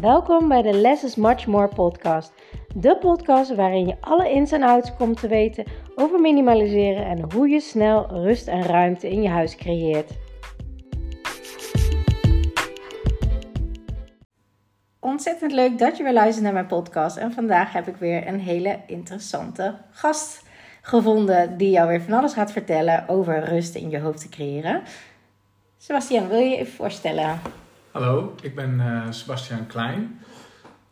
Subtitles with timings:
[0.00, 2.32] Welkom bij de Less is Much More podcast.
[2.74, 5.64] De podcast waarin je alle ins en outs komt te weten
[5.94, 10.10] over minimaliseren en hoe je snel rust en ruimte in je huis creëert.
[15.00, 17.16] Ontzettend leuk dat je weer luistert naar mijn podcast.
[17.16, 20.42] En vandaag heb ik weer een hele interessante gast
[20.82, 24.82] gevonden die jou weer van alles gaat vertellen over rust in je hoofd te creëren.
[25.76, 27.64] Sebastian, wil je je even voorstellen?
[27.96, 30.18] Hallo, ik ben uh, Sebastian Klein.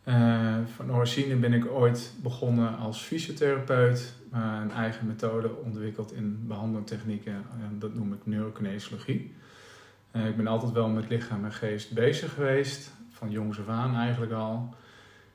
[0.05, 6.45] Uh, van origine ben ik ooit begonnen als fysiotherapeut, uh, een eigen methode ontwikkeld in
[6.47, 9.35] behandeltechnieken en dat noem ik neurokinesiologie.
[10.13, 14.33] ik ben altijd wel met lichaam en geest bezig geweest, van jongs af aan eigenlijk
[14.33, 14.75] al.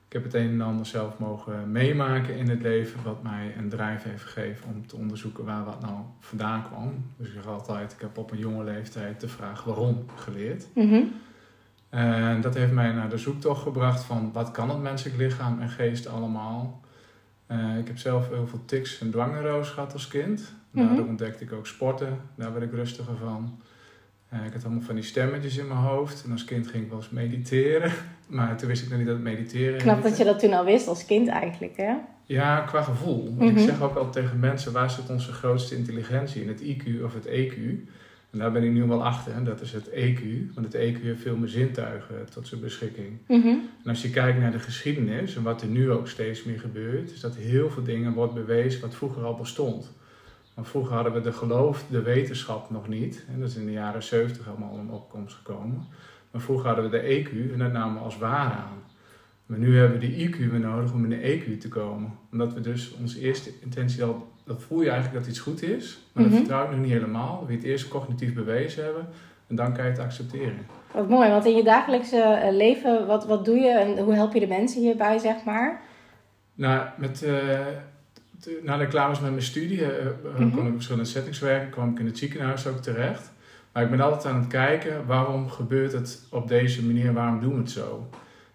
[0.07, 3.69] Ik heb het een en ander zelf mogen meemaken in het leven, wat mij een
[3.69, 7.05] drijf heeft gegeven om te onderzoeken waar wat nou vandaan kwam.
[7.17, 10.67] Dus ik zeg altijd, ik heb op een jonge leeftijd de vraag waarom geleerd.
[10.73, 11.11] Mm
[11.89, 15.69] en dat heeft mij naar de zoektocht gebracht van wat kan het menselijk lichaam en
[15.69, 16.81] geest allemaal.
[17.51, 20.53] Uh, ik heb zelf heel veel tics en dwangneurose gehad als kind.
[20.71, 23.59] Mm Daardoor ontdekte ik ook sporten, daar werd ik rustiger van.
[24.33, 26.23] Uh, ik had allemaal van die stemmetjes in mijn hoofd.
[26.23, 27.91] En als kind ging ik wel eens mediteren.
[28.27, 30.65] Maar toen wist ik nog niet dat het mediteren Knap dat je dat toen al
[30.65, 31.93] wist als kind eigenlijk, hè?
[32.23, 33.31] Ja, qua gevoel.
[33.31, 33.63] Mm Ik mhm.
[33.63, 36.41] zeg ook altijd tegen mensen, waar zit onze grootste intelligentie?
[36.41, 37.57] In het IQ of het EQ?
[38.31, 40.53] En daar ben ik nu wel achter, dat is het EQ.
[40.53, 43.17] Want het EQ heeft veel meer zintuigen tot zijn beschikking.
[43.27, 43.47] Mhm.
[43.47, 47.11] En als je kijkt naar de geschiedenis en wat er nu ook steeds meer gebeurt,
[47.11, 49.91] is dat heel veel dingen wordt bewezen wat vroeger al bestond.
[50.55, 53.25] Want vroeger hadden we de geloof, de wetenschap nog niet.
[53.33, 55.87] En dat is in de jaren 70 allemaal in opkomst gekomen.
[56.31, 58.77] Maar vroeger hadden we de EQ en dat namen we als waar aan.
[59.45, 62.11] Maar nu hebben we de IQ weer nodig om in de EQ te komen.
[62.31, 65.99] Omdat we dus onze eerste intentie al dat voel je eigenlijk dat iets goed is,
[66.11, 66.41] maar dat mhm.
[66.41, 67.43] vertrouw ik nog niet helemaal.
[67.47, 69.07] We het eerst cognitief bewezen hebben
[69.47, 70.65] en dan kan je het accepteren.
[70.93, 74.33] Wat mooi, want in je dagelijkse eh, leven, wat, wat doe je en hoe help
[74.33, 75.81] je de mensen hierbij, zeg maar?
[76.53, 77.29] Nou, met, uh,
[78.43, 79.87] de, na de klaar was met mijn studie, uh,
[80.37, 83.31] kon ik in verschillende settings werken, kwam ik in het ziekenhuis ook terecht.
[83.71, 87.53] Maar ik ben altijd aan het kijken, waarom gebeurt het op deze manier, waarom doen
[87.53, 88.09] we het zo?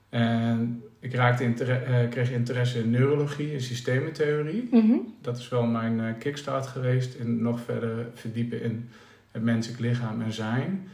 [0.08, 4.68] En ik raakte uh, kreeg interesse in neurologie en systementheorie.
[4.70, 4.96] Mhm.
[5.20, 8.88] Dat is wel mijn uh, kickstart geweest in nog verder verdiepen in
[9.30, 10.88] het menselijk lichaam en zijn.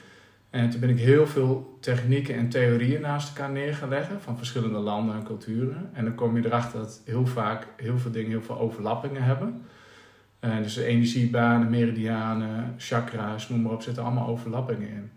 [0.50, 5.14] En toen ben ik heel veel technieken en theorieën naast elkaar neergelegd van verschillende landen
[5.14, 5.90] en culturen.
[5.92, 9.62] En dan kom je erachter dat heel vaak heel veel dingen heel veel overlappingen hebben.
[10.40, 15.10] Uh, dus energiebanen, meridianen, chakra's, noem maar op, zitten allemaal overlappingen in.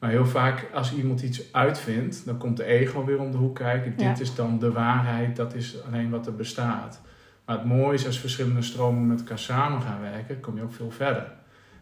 [0.00, 3.54] Maar heel vaak als iemand iets uitvindt, dan komt de ego weer om de hoek
[3.54, 3.96] kijken.
[3.96, 7.00] Dit is dan de waarheid, dat is alleen wat er bestaat.
[7.44, 10.72] Maar het mooie is als verschillende stromen met elkaar samen gaan werken, kom je ook
[10.72, 11.32] veel verder.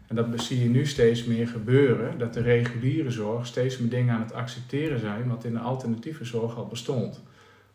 [0.07, 4.13] En dat zie je nu steeds meer gebeuren, dat de reguliere zorg steeds meer dingen
[4.15, 7.23] aan het accepteren zijn wat in de alternatieve zorg al bestond.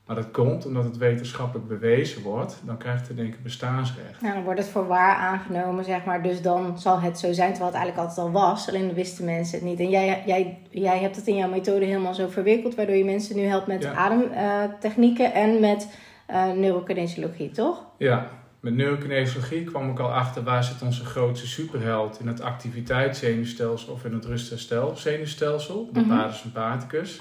[0.07, 4.21] Maar dat komt omdat het wetenschappelijk bewezen wordt, dan krijgt het denk ik bestaansrecht.
[4.21, 6.23] Dan wordt het voor waar aangenomen, zeg maar.
[6.23, 8.69] Dus dan zal het zo zijn, terwijl het eigenlijk altijd al was.
[8.69, 9.81] Alleen wisten mensen het niet.
[9.81, 13.37] En jij, jij, jij hebt het in jouw methode helemaal zo verwikkeld, waardoor je mensen
[13.37, 15.89] nu helpt met ademtechnieken en met
[16.31, 17.85] uh, neurokinesiologie, toch?
[17.99, 23.93] Ja, met neurokinesiologie kwam ik al achter waar zit onze grootste superheld in het activiteitszenuwstelsel
[23.93, 26.17] of in het rustherstel zenuwstelsel, de mm -hmm.
[26.17, 27.21] parasympathicus.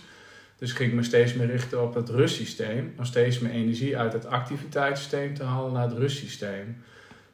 [0.63, 2.93] Dus ging ik me steeds meer richten op het rustsysteem.
[2.97, 6.75] Om steeds meer energie uit het activiteitssysteem te halen naar het rustsysteem.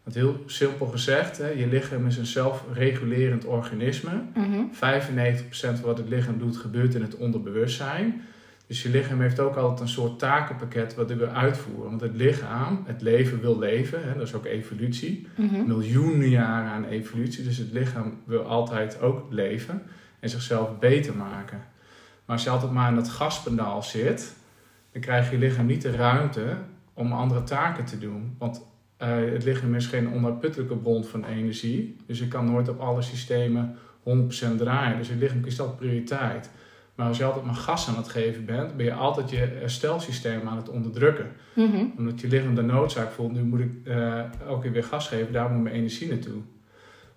[0.03, 4.21] Want heel simpel gezegd, hè, je lichaam is een zelfregulerend organisme.
[4.35, 4.77] Mm 95%
[5.51, 8.21] van wat het lichaam doet gebeurt in het onderbewustzijn.
[8.67, 11.89] Dus je lichaam heeft ook altijd een soort takenpakket wat het wil uitvoeren.
[11.89, 15.27] Want het lichaam, het leven wil leven, hè, dat is ook evolutie.
[15.35, 15.67] Mhm.
[15.67, 17.43] Miljoenen jaren aan evolutie.
[17.43, 19.81] Dus het lichaam wil altijd ook leven
[20.19, 21.77] en zichzelf beter maken.
[22.29, 24.35] Maar als je altijd maar in dat gaspendaal zit,
[24.91, 26.57] dan krijg je lichaam niet de ruimte
[26.93, 28.35] om andere taken te doen.
[28.37, 28.61] Want
[29.01, 31.95] uh, het lichaam is geen onuitputtelijke bron van energie.
[32.05, 34.11] Dus je kan nooit op alle systemen 100%
[34.57, 34.97] draaien.
[34.97, 36.49] Dus het lichaam kiest altijd prioriteit.
[36.95, 40.47] Maar als je altijd maar gas aan het geven bent, ben je altijd je herstelsysteem
[40.47, 41.31] aan het onderdrukken.
[41.53, 41.85] Mhm.
[41.97, 44.17] Omdat je lichaam de noodzaak voelt, nu moet ik uh,
[44.47, 46.41] elke keer weer gas geven, daar moet mijn energie naartoe.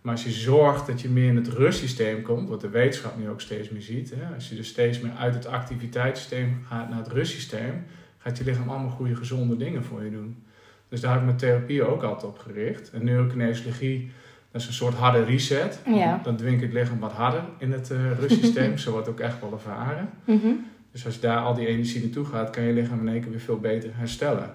[0.03, 3.29] Maar als je zorgt dat je meer in het rustsysteem komt, wat de wetenschap nu
[3.29, 6.99] ook steeds meer ziet, hè, als je dus steeds meer uit het activiteitssysteem gaat naar
[6.99, 7.85] het rustsysteem,
[8.19, 10.45] gaat je lichaam allemaal goede, gezonde dingen voor je doen.
[10.89, 12.91] Dus daar heb ik mijn therapie ook altijd op gericht.
[12.91, 14.11] En neurokinesiologie,
[14.51, 15.81] dat is een soort harde reset.
[15.87, 16.21] Ja.
[16.23, 18.79] Dan dwing ik het lichaam wat harder in het uh, rustsysteem.
[18.79, 20.11] Zo wordt ook echt wel ervaren.
[20.25, 23.21] Mm Dus als je daar al die energie naartoe gaat, kan je lichaam in één
[23.21, 24.55] keer weer veel beter herstellen.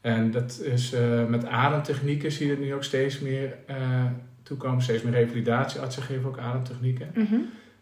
[0.00, 4.04] En dat is uh, met ademtechnieken zie je het nu ook steeds meer uh,
[4.44, 4.82] toekomen.
[4.82, 7.10] Steeds meer revalidatieartsen geven ook ademtechnieken.
[7.14, 7.36] Mhm.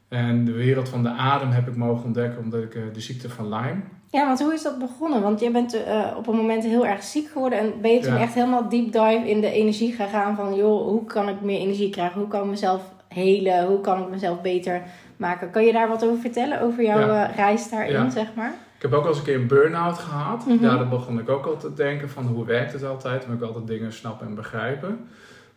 [0.09, 3.49] En de wereld van de adem heb ik mogen ontdekken omdat ik de ziekte van
[3.49, 3.83] Lyme
[4.13, 5.23] ja, want hoe is dat begonnen?
[5.23, 7.59] Want je bent uh, op een moment heel erg ziek geworden.
[7.59, 10.55] En ben je toen echt helemaal deep dive in de energie gegaan van...
[10.55, 12.21] joh, hoe kan ik meer energie krijgen?
[12.21, 13.67] Hoe kan ik mezelf helen?
[13.67, 14.83] Hoe kan ik mezelf beter
[15.17, 15.51] maken?
[15.51, 16.61] Kan je daar wat over vertellen?
[16.61, 18.55] Over jouw eh, reis daarin, zeg maar?
[18.77, 20.47] Ik heb ook al eens een keer een burn-out gehad.
[20.47, 23.27] Mm Daardoor begon ik ook al te denken van hoe werkt het altijd?
[23.27, 25.09] Moet ik altijd dingen snappen en begrijpen.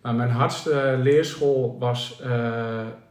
[0.05, 2.27] Maar mijn hardste leerschool was uh,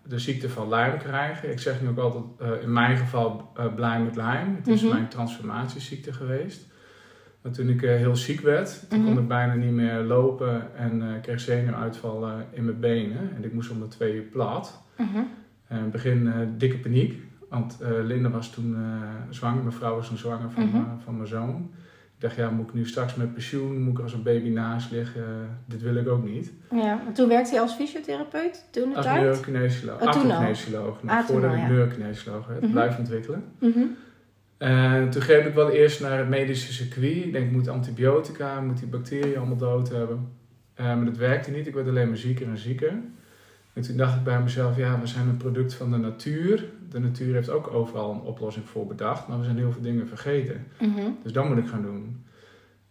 [0.06, 1.50] de ziekte van Lyme krijgen.
[1.50, 4.56] Ik zeg nu ook altijd, uh, in mijn geval uh, blij met Lyme.
[4.56, 4.96] Het is mm -hmm.
[4.96, 6.66] mijn transformatieziekte geweest.
[7.42, 9.14] Maar toen ik heel ziek werd, toen mm -hmm.
[9.14, 13.34] kon ik bijna niet meer lopen en kreeg zenuwuitval in mijn benen.
[13.36, 14.82] En ik moest om de twee uur plat.
[14.96, 15.90] Mm -hmm.
[15.90, 18.76] Begin dikke paniek, want Linda was toen
[19.30, 19.62] zwanger.
[19.62, 21.70] Mijn vrouw was toen zwanger van, van mijn zoon
[22.24, 25.58] dacht, ja, moet ik nu straks met pensioen, moet ik als een baby naast liggen?
[25.66, 26.52] dit wil ik ook niet.
[26.70, 30.00] Ja, maar toen werkte hij als fysiotherapeut toen het Als neurkinesioloog,
[31.02, 31.68] oh, ah, voordat ik ja.
[31.68, 33.44] neurkinesioloog werd, mm blijven ontwikkelen.
[33.58, 33.96] Mm -hmm.
[34.58, 37.24] En toen greep ik wel eerst naar het medische circuit.
[37.24, 40.28] Ik denk, ik moet antibiotica, moet die bacteriën allemaal dood hebben.
[40.80, 42.92] Uh, maar dat werkte niet, ik werd alleen maar zieker en zieker.
[43.74, 46.64] En toen dacht ik bij mezelf, ja, we zijn een product van de natuur.
[46.90, 50.08] De natuur heeft ook overal een oplossing voor bedacht, maar we zijn heel veel dingen
[50.08, 50.66] vergeten.
[50.80, 51.10] Mhm.
[51.22, 52.24] Dus dat moet ik gaan doen.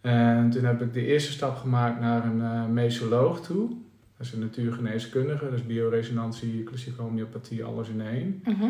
[0.00, 3.68] En toen heb ik de eerste stap gemaakt naar een uh, mesoloog toe.
[4.16, 8.42] Dat is een natuurgeneeskundige, dus bioresonantie, klassieke homeopathie, alles in één.
[8.44, 8.64] Mhm.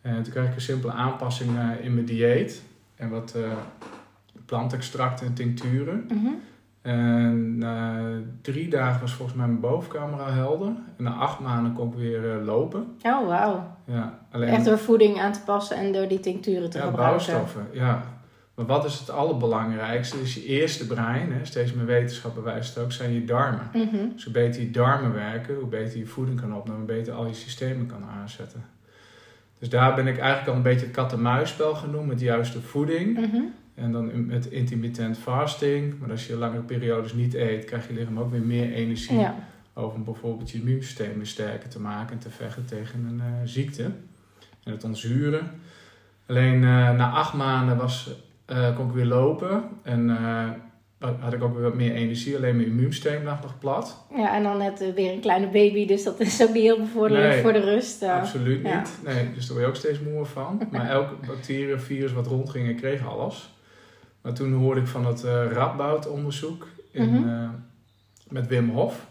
[0.00, 2.62] En toen kreeg ik een simpele aanpassing uh, in mijn dieet
[2.94, 3.52] en wat uh,
[4.44, 6.04] plantextracten en tincturen.
[6.08, 6.32] Mhm.
[6.88, 8.00] En na
[8.42, 10.72] drie dagen was volgens mij mijn bovenkamer al helder.
[10.96, 12.96] En na acht maanden kon ik weer uh, lopen.
[13.02, 13.76] Oh, wauw.
[13.84, 14.48] Ja, alleen...
[14.48, 17.32] Echt door voeding aan te passen en door die tincturen te ja, gebruiken.
[17.32, 18.02] bouwstoffen, ja.
[18.54, 20.18] Maar wat is het allerbelangrijkste?
[20.18, 23.70] Dus je eerste brein, hè, steeds meer wetenschappen wijst het ook, zijn je darmen.
[23.72, 24.12] Mm -hmm.
[24.12, 27.26] Dus hoe beter je darmen werken, hoe beter je voeding kan opnemen, hoe beter al
[27.26, 28.64] je systemen kan aanzetten.
[29.58, 33.16] Dus daar ben ik eigenlijk al een beetje het kat-en-muisspel genoemd met de juiste voeding.
[33.16, 33.54] Mm -hmm.
[33.78, 35.98] En dan met intermittent fasting.
[35.98, 39.18] Maar als je langere periodes niet eet, krijg je lichaam ook weer meer energie.
[39.18, 39.34] Ja.
[39.74, 43.82] Over bijvoorbeeld je immuunsysteem weer sterker te maken en te vechten tegen een uh, ziekte.
[44.64, 45.50] En het ontzuren.
[46.26, 48.10] Alleen uh, na acht maanden was,
[48.50, 49.62] uh, kon ik weer lopen.
[49.82, 50.08] En
[51.20, 52.36] had ik ook weer wat meer energie.
[52.36, 54.04] Alleen mijn immuunsysteem lag nog plat.
[54.16, 55.86] Ja, en dan net weer een kleine baby.
[55.86, 58.02] Dus dat is ook niet heel bevorderlijk voor de rust.
[58.02, 58.98] Absoluut niet.
[59.04, 60.60] Nee, dus daar word je ook steeds moe van.
[60.72, 63.56] maar elke bacterie virus wat rondging, kreeg alles.
[64.28, 67.48] Maar toen hoorde ik van het uh, Radboud-onderzoek mm uh,
[68.28, 69.06] met Wim Hof.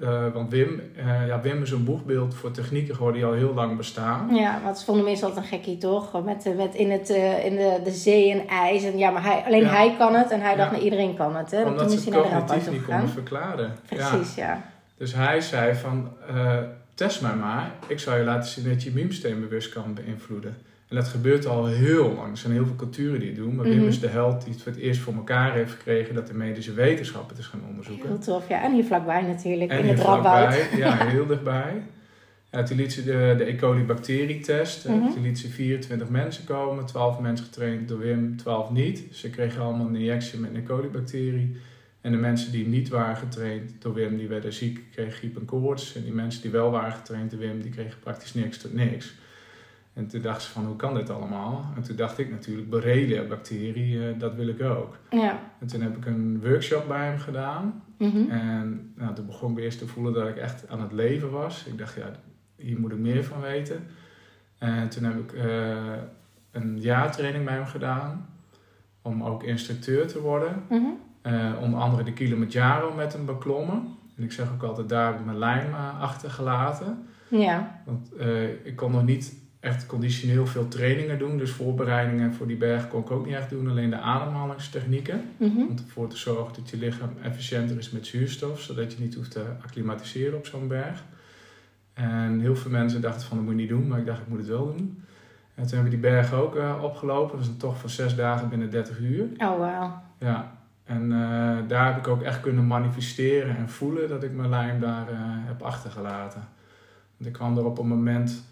[0.00, 0.82] Uh, want Wim,
[1.26, 4.34] ja, Wim is een boegbeeld voor technieken geworden die al heel lang bestaan.
[4.34, 6.24] Ja, want ze vonden mensen altijd een gekkie toch?
[6.24, 7.08] Met, met in, het,
[7.44, 8.84] in de, de zee en ijs.
[8.84, 11.50] En, ja, maar hij, alleen hij kan het en hij dacht, nou, iedereen kan het.
[11.50, 11.64] Hè?
[11.64, 13.72] Omdat toen ze het cognitief niet konden verklaren.
[13.88, 14.62] Precies, ja.
[14.96, 16.08] Dus hij zei van,
[16.94, 17.70] test mij maar.
[17.86, 20.56] Ik zal je laten zien dat je immuunsysteem bewust kan beïnvloeden.
[20.88, 22.30] En dat gebeurt al heel lang.
[22.30, 23.54] Er zijn heel veel culturen die het doen.
[23.54, 23.86] Maar Wim mhm.
[23.86, 26.72] is de held die het voor het eerst voor elkaar heeft gekregen dat de medische
[26.72, 28.08] wetenschappen het is gaan onderzoeken.
[28.08, 28.62] Heel tof, ja.
[28.62, 30.54] En hier vlakbij natuurlijk, en in het Radboud.
[30.76, 31.82] Ja, heel dichtbij.
[32.50, 33.56] Ja, toen liet ze de, de E.
[33.56, 34.88] coli bacterietest.
[34.88, 35.12] Mm -hmm.
[35.12, 36.86] Toen liet ze 24 mensen komen.
[36.86, 39.04] 12 mensen getraind door Wim, 12 niet.
[39.10, 40.62] Ze kregen allemaal een injectie met een E.
[40.62, 41.56] coli bacterie.
[42.00, 45.44] En de mensen die niet waren getraind door Wim, die werden ziek, kregen griep en
[45.44, 45.94] koorts.
[45.96, 49.14] En die mensen die wel waren getraind door Wim, die kregen praktisch niks tot niks.
[49.96, 51.64] En toen dacht ze van, hoe kan dit allemaal?
[51.76, 54.98] En toen dacht ik natuurlijk, Borrelia-bacterie, uh, dat wil ik ook.
[55.10, 55.40] Ja.
[55.60, 57.82] En toen heb ik een workshop bij hem gedaan.
[57.98, 61.30] Mm En nou, toen begon ik eerst te voelen dat ik echt aan het leven
[61.30, 61.64] was.
[61.66, 62.10] Ik dacht, ja,
[62.56, 63.86] hier moet ik meer van weten.
[64.58, 65.76] En toen heb ik uh,
[66.50, 68.28] een jaartraining bij hem gedaan.
[69.02, 70.62] Om ook instructeur te worden.
[70.68, 71.32] Mm -hmm.
[71.32, 73.96] uh, onder andere de Kilimanjaro met hem beklommen.
[74.16, 77.06] En ik zeg ook altijd, daar heb ik mijn lijm achtergelaten.
[77.28, 77.82] Ja.
[77.84, 78.10] Want
[78.62, 81.38] ik kon nog niet echt conditioneel veel trainingen doen.
[81.38, 83.68] Dus voorbereidingen voor die berg kon ik ook niet echt doen.
[83.68, 85.30] Alleen de ademhalingstechnieken.
[85.36, 85.60] Mhm.
[85.60, 88.60] Om ervoor te zorgen dat je lichaam efficiënter is met zuurstof.
[88.60, 91.04] Zodat je niet hoeft te acclimatiseren op zo'n berg.
[91.94, 93.88] En heel veel mensen dachten van dat moet je niet doen.
[93.88, 95.02] Maar ik dacht ik moet het wel doen.
[95.54, 97.36] En toen hebben we die berg ook uh, opgelopen.
[97.36, 99.28] Dat is een tocht van zes dagen binnen 30 uur.
[99.38, 99.90] Oh wow.
[100.18, 100.54] Ja.
[100.84, 104.80] En uh, daar heb ik ook echt kunnen manifesteren en voelen dat ik mijn lijm
[104.80, 106.48] daar uh, heb achtergelaten.
[107.16, 108.44] Want ik kwam er op een moment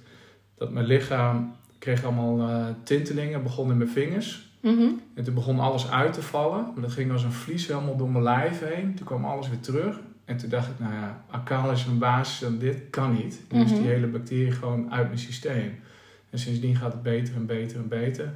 [0.64, 4.52] dat mijn lichaam kreeg allemaal uh, tintelingen, begon in mijn vingers.
[4.60, 6.66] Mm En toen begon alles uit te vallen.
[6.80, 8.94] Dat ging als een vlies helemaal door mijn lijf heen.
[8.94, 10.00] Toen kwam alles weer terug.
[10.24, 13.40] En toen dacht ik, nou ja, alkaal is een basis van dit kan niet.
[13.50, 13.88] Nu is die mhm.
[13.88, 15.80] hele bacterie gewoon uit mijn systeem.
[16.30, 18.34] En sindsdien gaat het beter en beter en beter.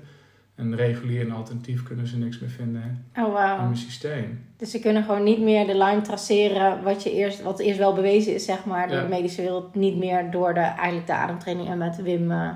[0.58, 3.58] En regulier en alternatief kunnen ze niks meer vinden oh, in wow.
[3.60, 4.44] mijn systeem.
[4.56, 7.94] Dus ze kunnen gewoon niet meer de Lyme traceren wat, je eerst, wat eerst wel
[7.94, 9.02] bewezen is, zeg maar, door Ja.
[9.02, 9.74] de medische wereld.
[9.74, 12.48] Niet meer door de, eigenlijk de ademtraining en met Wim eh,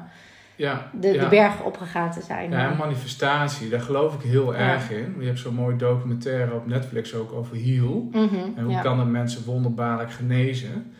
[0.57, 1.23] Ja, de, ja.
[1.23, 2.51] de berg opgegaan te zijn.
[2.51, 5.15] Ja, en manifestatie, daar geloof ik heel erg in.
[5.19, 8.09] Je hebt zo'n mooi documentaire op Netflix ook over Heal.
[8.13, 10.93] Mhm, En hoe kan dat mensen wonderbaarlijk genezen?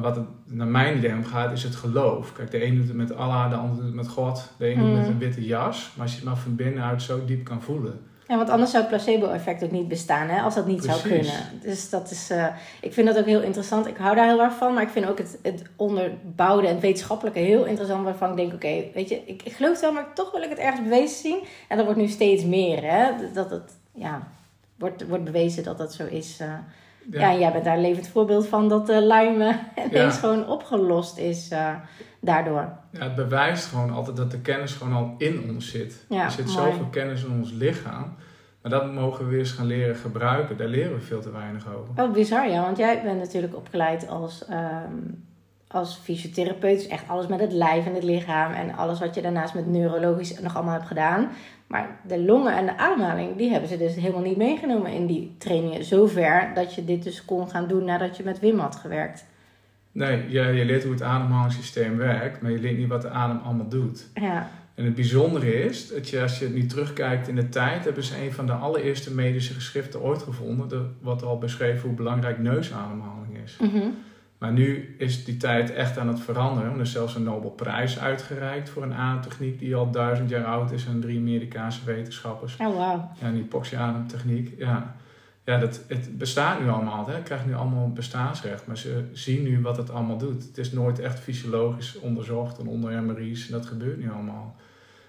[0.00, 0.26] Maar wat het
[0.56, 2.32] naar mijn idee om gaat, is het geloof.
[2.32, 4.50] Kijk, de ene doet het met Allah, de ander doet het met God.
[4.58, 5.12] De ene doet het met Mhm.
[5.12, 5.90] een witte jas.
[5.94, 8.00] Maar als je het maar van binnenuit zo diep kan voelen.
[8.28, 11.32] Ja, want anders zou het placebo-effect ook niet bestaan, hè, als dat niet zou kunnen.
[11.62, 12.46] Dus dat is, eh,
[12.80, 13.86] ik vind dat ook heel interessant.
[13.86, 17.38] Ik hou daar heel erg van, maar ik vind ook het, het onderbouwde en wetenschappelijke
[17.38, 18.04] heel interessant.
[18.04, 20.48] Waarvan ik denk, oké, weet je, ik, ik geloof het wel, maar toch wil ik
[20.50, 21.38] het ergens bewezen zien.
[21.68, 23.10] En dat wordt nu steeds meer, hè.
[23.34, 24.28] Dat het, ja,
[24.78, 26.40] wordt, wordt bewezen dat dat zo is.
[26.40, 26.52] eh.
[27.10, 27.32] Ja.
[27.32, 30.20] en jij bent daar een levend voorbeeld van dat de Lyme eh, ineens Ja.
[30.20, 31.74] gewoon opgelost is eh,
[32.20, 32.68] daardoor.
[32.92, 36.04] Ja, het bewijst gewoon altijd dat de kennis gewoon al in ons zit.
[36.08, 36.56] Ja, er zit mooi.
[36.58, 38.14] zoveel kennis in ons lichaam.
[38.62, 40.56] Maar dat mogen we weer eens gaan leren gebruiken.
[40.56, 41.94] Daar leren we veel te weinig over.
[41.94, 44.92] Wel bizar, ja, want jij bent natuurlijk opgeleid als, ehm,
[45.68, 46.78] als fysiotherapeut.
[46.78, 48.52] Dus echt alles met het lijf en het lichaam.
[48.52, 51.28] En alles wat je daarnaast met neurologisch nog allemaal hebt gedaan.
[51.66, 55.34] Maar de longen en de ademhaling, die hebben ze dus helemaal niet meegenomen in die
[55.38, 55.84] trainingen.
[55.84, 59.24] Zover dat je dit dus kon gaan doen nadat je met Wim had gewerkt.
[59.92, 62.42] Nee, je, je leert hoe het ademhalingssysteem werkt.
[62.42, 64.06] Maar je leert niet wat de adem allemaal doet.
[64.14, 68.02] Ja, En het bijzondere is dat je, als je nu terugkijkt in de tijd, hebben
[68.04, 70.68] ze een van de allereerste medische geschriften ooit gevonden.
[70.68, 73.56] De, wat al beschreven hoe belangrijk neusademhaling is.
[73.60, 73.86] mhm.
[74.38, 76.74] Maar nu is die tijd echt aan het veranderen.
[76.74, 80.88] Er is zelfs een Nobelprijs uitgereikt voor een ademtechniek die al duizend jaar oud is
[80.88, 82.56] aan drie Amerikaanse wetenschappers.
[82.60, 83.10] oh wauw.
[83.20, 84.58] Ja, een hypoxie-ademtechniek.
[84.58, 84.94] Ja,
[85.44, 87.06] ja dat, het bestaat nu allemaal.
[87.06, 87.14] Hè.
[87.14, 88.66] Het krijgt nu allemaal bestaansrecht.
[88.66, 90.42] Maar ze zien nu wat het allemaal doet.
[90.42, 93.46] Het is nooit echt fysiologisch onderzocht en onder MRI's.
[93.46, 94.56] En dat gebeurt nu allemaal.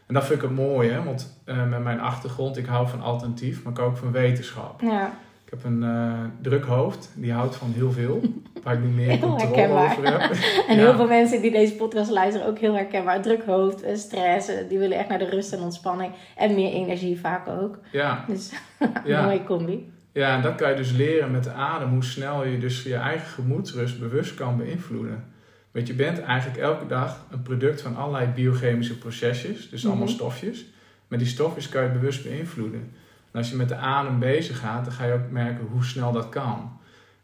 [0.05, 1.03] En dat vind ik het mooie, hè?
[1.03, 4.81] want eh, met mijn achtergrond, ik hou van alternatief, maar ik hou ook van wetenschap.
[4.81, 5.13] Ja,
[5.51, 8.21] Ik heb een eh, druk hoofd, die houdt van heel veel,
[8.63, 9.91] waar ik nu meer Heel controle herkenbaar.
[9.91, 10.31] over heb.
[10.69, 10.81] en Ja.
[10.81, 13.21] heel veel mensen die deze podcast luisteren ook heel herkenbaar.
[13.21, 16.11] Druk hoofd, eh, stress, eh, die willen echt naar de rust en ontspanning.
[16.35, 17.79] En meer energie vaak ook.
[17.91, 18.51] Ja, Dus
[19.05, 19.23] ja.
[19.25, 19.91] mooie combi.
[20.13, 22.95] ja, en dat kan je dus leren met de adem, hoe snel je dus je
[22.95, 25.23] eigen gemoedsrust bewust kan beïnvloeden.
[25.71, 30.13] Want je bent eigenlijk elke dag een product van allerlei biochemische procesjes, dus allemaal Mhm.
[30.13, 30.65] stofjes.
[31.07, 32.91] Maar die stofjes kan je bewust beïnvloeden.
[33.31, 36.11] En als je met de adem bezig gaat, dan ga je ook merken hoe snel
[36.11, 36.77] dat kan.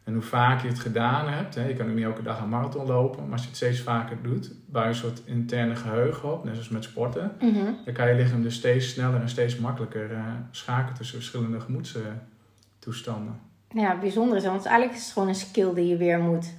[0.04, 1.54] En hoe vaak je het gedaan hebt.
[1.54, 3.80] Hè, je kan ook niet elke dag een marathon lopen, maar als je het steeds
[3.80, 7.32] vaker doet, bouw je een soort interne geheugen op, net zoals met sporten.
[7.40, 7.64] Mhm.
[7.84, 13.40] Dan kan je lichaam dus steeds sneller en steeds makkelijker eh, schakelen tussen verschillende gemoedstoestanden.
[13.70, 14.44] Ja, bijzonder is.
[14.44, 16.54] Want eigenlijk is het gewoon een skill die je weer moet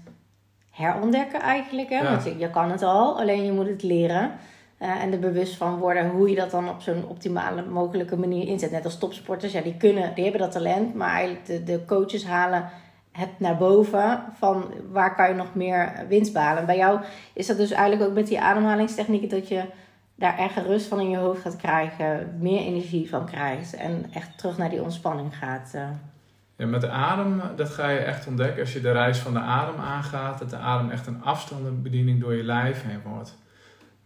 [0.72, 1.90] herontdekken eigenlijk.
[1.90, 1.98] Hè?
[1.98, 2.10] Ja.
[2.10, 4.32] Want je, je kan het al, alleen je moet het leren.
[4.78, 8.48] Eh, en er bewust van worden hoe je dat dan op zo'n optimale mogelijke manier
[8.48, 8.72] inzet.
[8.72, 10.96] Net als topsporters, ja, die kunnen, die hebben dat talent.
[10.96, 12.70] Maar eigenlijk de, de coaches halen
[13.12, 16.66] het naar boven van waar kan je nog meer winst behalen.
[16.66, 17.00] Bij jou
[17.34, 19.64] is dat dus eigenlijk ook met die ademhalingstechnieken dat je
[20.16, 22.38] daar echt rust van in je hoofd gaat krijgen.
[22.40, 23.76] Meer energie van krijgt.
[23.76, 25.72] En echt terug naar die ontspanning gaat.
[25.74, 25.90] eh.
[26.56, 29.40] Ja, met de adem, dat ga je echt ontdekken als je de reis van de
[29.40, 30.40] adem aangaat.
[30.40, 33.38] Dat de adem echt een afstandenbediening door je lijf heen wordt.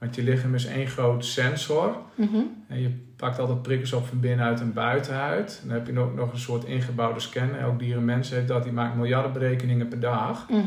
[0.02, 1.96] Want je lichaam is één groot sensor.
[2.16, 2.38] Mhm.
[2.68, 5.62] En je pakt altijd prikkels op van binnenuit en buitenuit.
[5.66, 7.56] Dan heb je ook nog een soort ingebouwde scan.
[7.56, 8.64] Elk dier en mens heeft dat.
[8.64, 10.50] Die maakt miljarden berekeningen per dag.
[10.50, 10.60] Mhm.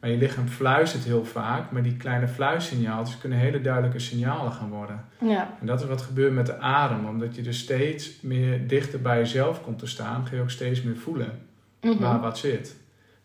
[0.00, 1.70] Maar je lichaam fluistert heel vaak.
[1.70, 5.04] Maar die kleine fluissignaaltjes kunnen hele duidelijke signalen gaan worden.
[5.20, 5.56] Ja.
[5.60, 7.06] En dat is wat gebeurt met de adem.
[7.06, 10.82] Omdat je dus steeds meer dichter bij jezelf komt te staan, ga je ook steeds
[10.82, 11.38] meer voelen
[11.80, 11.98] Mhm.
[11.98, 12.76] waar wat zit.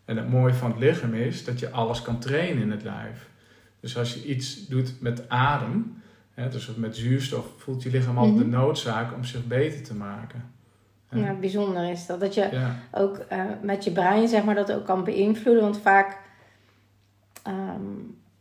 [0.04, 3.28] En het mooie van het lichaam is dat je alles kan trainen in het lijf.
[3.80, 6.02] Dus als je iets doet met adem,
[6.34, 8.50] hè, dus met zuurstof, voelt je lichaam altijd Mhm.
[8.50, 10.50] de noodzaak om zich beter te maken.
[11.10, 12.20] Ja, bijzonder is dat.
[12.20, 12.76] Dat je Ja.
[12.92, 15.62] ook eh, met je brein zeg maar, dat ook kan beïnvloeden.
[15.62, 16.18] Want vaak
[17.42, 17.82] ehm,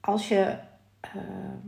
[0.02, 0.56] als je...
[1.02, 1.68] ehm,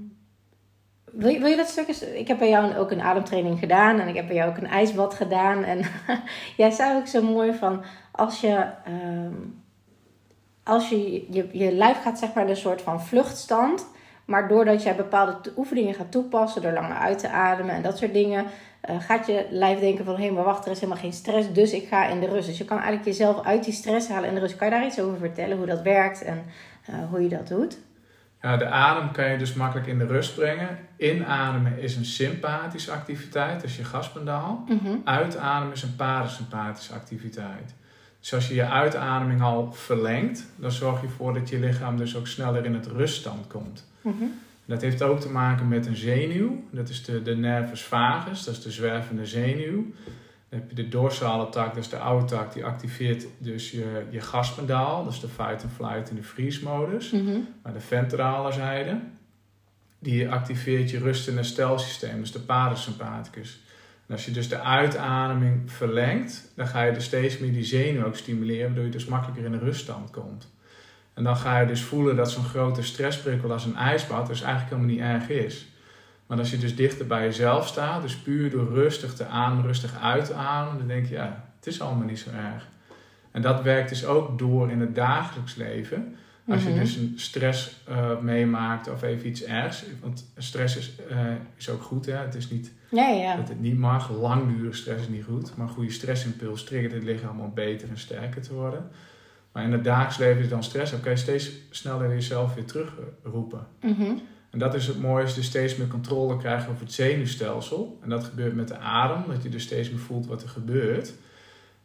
[1.12, 2.02] wil, je, wil je dat stuk eens...
[2.02, 4.00] Ik heb bij jou ook een ademtraining gedaan.
[4.00, 5.64] En ik heb bij jou ook een ijsbad gedaan.
[5.64, 5.82] En
[6.58, 7.84] jij zei ook zo mooi van...
[8.12, 8.66] Als je...
[8.86, 9.34] ehm,
[10.68, 13.88] als je, je, je lijf gaat zeg maar in een soort van vluchtstand...
[14.28, 18.14] Maar doordat jij bepaalde oefeningen gaat toepassen, door langer uit te ademen en dat soort
[18.14, 18.46] dingen,
[18.82, 21.54] eh, gaat je lijf denken van hé, hey, maar wacht, er is helemaal geen stress,
[21.54, 22.48] dus ik ga in de rust.
[22.48, 24.56] Dus je kan eigenlijk jezelf uit die stress halen in de rust.
[24.56, 26.46] Kan je daar iets over vertellen, hoe dat werkt en
[26.86, 27.78] eh, hoe je dat doet?
[28.42, 30.78] Ja, de adem kan je dus makkelijk in de rust brengen.
[30.98, 34.64] Inademen is een sympathische activiteit, dus je gaspedaal.
[34.68, 34.96] Mhm.
[35.04, 37.76] Uitademen is een parasympathische activiteit.
[38.20, 42.16] Dus als je je uitademing al verlengt, dan zorg je ervoor dat je lichaam dus
[42.16, 43.86] ook sneller in het ruststand komt.
[44.02, 44.24] Mhm.
[44.66, 46.64] Dat heeft ook te maken met een zenuw.
[46.72, 49.86] Dat is de, de nervus vagus, dat is de zwervende zenuw.
[50.50, 54.06] Dan heb je de dorsale tak, dat is de oude tak, die activeert dus je,
[54.10, 55.04] je gaspedaal.
[55.04, 57.12] Dat is de fight and flight in de freeze modus.
[57.12, 57.40] Mhm.
[57.64, 59.00] Maar de ventrale zijde,
[60.00, 63.60] die activeert je rust- en herstelsysteem, dus de parasympathicus.
[64.10, 68.16] Als je dus de uitademing verlengt, dan ga je dus steeds meer die zenuw ook
[68.16, 70.56] stimuleren, waardoor je dus makkelijker in de ruststand komt.
[71.14, 74.74] En dan ga je dus voelen dat zo'n grote stressprikkel als een ijsbad dus eigenlijk
[74.74, 75.68] helemaal niet erg is.
[76.28, 80.00] Maar als je dus dichter bij jezelf staat, dus puur door rustig te ademen, rustig
[80.02, 82.68] uit te ademen, dan denk je, ja, het is allemaal niet zo erg.
[83.32, 86.16] En dat werkt dus ook door in het dagelijks leven.
[86.48, 86.80] Als je Mhm.
[86.80, 89.84] dus een stress eh, meemaakt of even iets ergs.
[90.02, 91.18] Want stress is, eh,
[91.58, 92.06] is ook goed.
[92.06, 92.14] Hè?
[92.16, 93.36] Het is niet Ja, ja.
[93.36, 94.12] dat het niet mag.
[94.12, 95.56] Langdurige stress is niet goed.
[95.58, 98.88] Maar een goede stressimpuls triggert het lichaam om beter en sterker te worden.
[99.52, 100.92] Maar in het dagelijks leven is dan stress.
[100.92, 103.68] Dan kan je steeds sneller jezelf weer terugroepen.
[103.82, 104.12] Mhm.
[104.50, 108.00] En dat is het mooie, is dus steeds meer controle krijgen over het zenuwstelsel.
[108.04, 111.14] En dat gebeurt met de adem, dat je dus steeds meer voelt wat er gebeurt.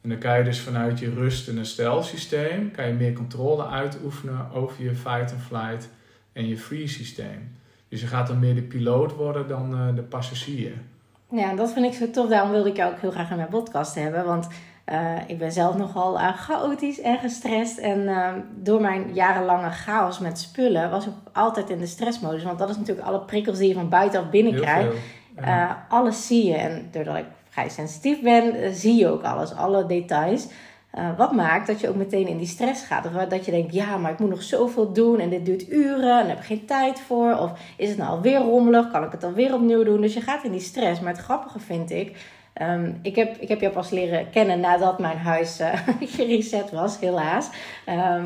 [0.02, 4.50] En dan kan je dus vanuit je rust- en herstelsysteem, kan je meer controle uitoefenen
[4.54, 5.88] over je fight and flight
[6.32, 7.56] en je free systeem.
[7.88, 10.72] Dus je gaat dan meer de piloot worden dan eh, de passagier.
[11.28, 12.28] Ja, dat vind ik zo tof.
[12.28, 14.24] Daarom wilde ik jou ook heel graag in mijn podcast hebben.
[14.24, 14.48] Want
[14.84, 17.78] eh, ik ben zelf nogal eh, chaotisch en gestrest.
[17.78, 22.42] En eh, door mijn jarenlange chaos met spullen was ik altijd in de stressmodus.
[22.42, 24.96] Want dat is natuurlijk alle prikkels die je van buitenaf binnenkrijgt.
[25.36, 25.68] Ja.
[25.68, 26.54] Eh, alles zie je.
[26.54, 30.48] En doordat ik vrij sensitief ben, eh, zie je ook alles, alle details.
[30.90, 33.06] Eh, wat maakt dat je ook meteen in die stress gaat.
[33.06, 36.20] Of dat je denkt, ja, maar ik moet nog zoveel doen en dit duurt uren
[36.20, 37.36] en heb ik geen tijd voor.
[37.38, 40.00] Of is het nou alweer rommelig, kan ik het alweer opnieuw doen?
[40.00, 41.00] Dus je gaat in die stress.
[41.00, 42.16] Maar het grappige vind ik,
[42.52, 45.80] ehm, ik, heb, ik heb jou pas leren kennen nadat mijn huis eh,
[46.16, 47.50] gereset was, helaas.
[47.86, 48.24] Ehm,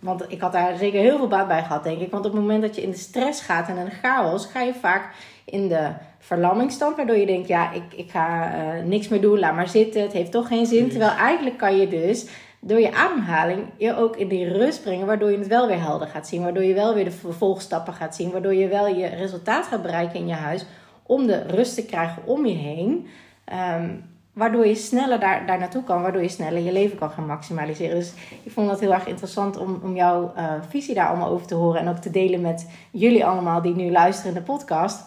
[0.00, 2.10] want ik had daar zeker heel veel baat bij gehad, denk ik.
[2.10, 4.60] Want op het moment dat je in de stress gaat en in de chaos, ga
[4.60, 6.96] je vaak in de verlammingstand.
[6.96, 10.02] Waardoor je denkt, ja, ik, ik ga eh, niks meer doen, laat maar zitten.
[10.02, 10.88] Het heeft toch geen zin.
[10.88, 12.26] Terwijl eigenlijk kan je dus
[12.60, 15.06] door je ademhaling je ook in die rust brengen.
[15.06, 16.42] Waardoor je het wel weer helder gaat zien.
[16.42, 18.30] Waardoor je wel weer de vervolgstappen gaat zien.
[18.30, 20.66] Waardoor je wel je resultaat gaat bereiken in je huis.
[21.02, 23.06] Om de rust te krijgen om je heen.
[23.44, 23.90] Ehm,
[24.36, 26.02] waardoor je sneller daar, daar naartoe kan.
[26.02, 27.94] Waardoor je sneller je leven kan gaan maximaliseren.
[27.94, 31.46] Dus ik vond dat heel erg interessant om, om jouw eh, visie daar allemaal over
[31.46, 31.80] te horen.
[31.80, 35.04] En ook te delen met jullie allemaal die nu luisteren in de podcast.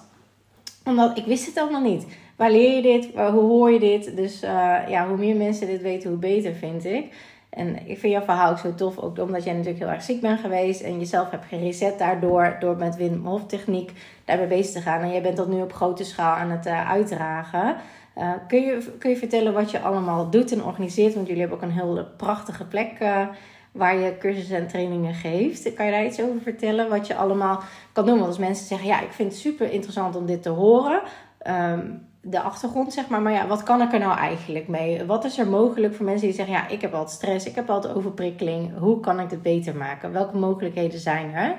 [0.86, 2.06] Omdat ik wist het allemaal niet.
[2.36, 3.10] Waar leer je dit?
[3.16, 4.16] Hoe hoor je dit?
[4.16, 7.14] Dus eh, ja, hoe meer mensen dit weten, hoe beter vind ik.
[7.50, 8.98] En ik vind jouw verhaal ook zo tof.
[8.98, 10.82] Ook omdat jij natuurlijk heel erg ziek bent geweest.
[10.82, 12.56] En jezelf hebt gereset daardoor.
[12.60, 13.92] Door met Wim Hof techniek
[14.26, 15.02] daarmee bezig te gaan.
[15.02, 17.76] En jij bent dat nu op grote schaal aan het eh, uitdragen.
[18.20, 21.14] Eh, kun, je, kun je vertellen wat je allemaal doet en organiseert?
[21.14, 23.28] Want jullie hebben ook een hele prachtige plek eh,
[23.72, 25.74] waar je cursussen en trainingen geeft.
[25.74, 26.90] Kan je daar iets over vertellen?
[26.90, 27.62] Wat je allemaal
[27.94, 28.16] kan doen?
[28.16, 31.02] Want als mensen zeggen, ja, ik vind het super interessant om dit te horen.
[31.38, 31.88] Ehm,
[32.22, 33.22] de achtergrond, zeg maar.
[33.22, 35.06] Maar ja, wat kan ik er nou eigenlijk mee?
[35.06, 37.70] Wat is er mogelijk voor mensen die zeggen, ja, ik heb altijd stress, ik heb
[37.70, 38.78] altijd overprikkeling.
[38.78, 40.12] Hoe kan ik het beter maken?
[40.12, 41.56] Welke mogelijkheden zijn er?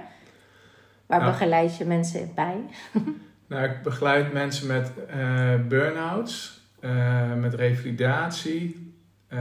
[1.07, 1.31] Waar Nou.
[1.31, 2.57] begeleid je mensen bij?
[3.50, 8.94] Nou, ik begeleid mensen met eh burn-outs, eh, met revalidatie,
[9.28, 9.38] eh,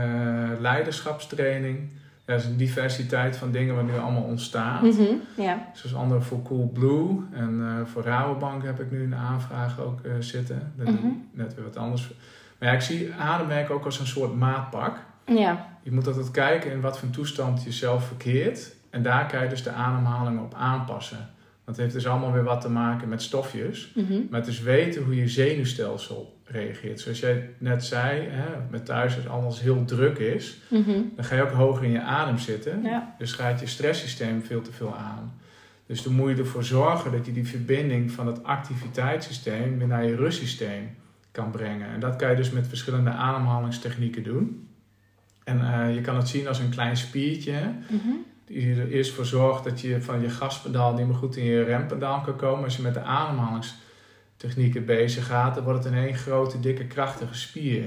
[0.58, 1.90] leiderschapstraining.
[2.24, 4.82] Er is een diversiteit van dingen wat nu allemaal ontstaat.
[5.36, 5.66] Ja.
[5.72, 10.72] Zoals andere voor Coolblue en voor Rabobank heb ik nu een aanvraag ook zitten.
[10.76, 11.06] Dat Mhm.
[11.32, 12.10] net weer wat anders.
[12.58, 14.96] Maar ja, ik zie ademwerk ook als een soort maatpak.
[15.26, 15.66] Ja.
[15.82, 18.74] Je moet altijd kijken in wat voor toestand je zelf verkeert.
[18.90, 21.28] En daar kan je dus de ademhaling op aanpassen.
[21.70, 23.92] Het heeft dus allemaal weer wat te maken met stofjes.
[23.94, 24.20] Mhm.
[24.30, 27.00] Maar het is weten hoe je zenuwstelsel reageert.
[27.00, 31.00] Zoals jij net zei, hè, met thuis als alles heel druk is, Mhm.
[31.16, 32.82] dan ga je ook hoger in je adem zitten.
[32.82, 33.14] Ja.
[33.18, 35.34] Dus gaat je stresssysteem veel te veel aan.
[35.86, 40.04] Dus dan moet je ervoor zorgen dat je die verbinding van het activiteitssysteem weer naar
[40.04, 40.88] je rustsysteem
[41.32, 41.88] kan brengen.
[41.88, 44.68] En dat kan je dus met verschillende ademhalingstechnieken doen.
[45.44, 47.58] En eh, je kan het zien als een klein spiertje.
[48.52, 51.62] Die er eerst voor zorgt dat je van je gaspedaal niet meer goed in je
[51.62, 52.64] rempedaal kan komen.
[52.64, 57.34] Als je met de ademhalingstechnieken bezig gaat, dan wordt het in één grote, dikke, krachtige
[57.34, 57.82] spier.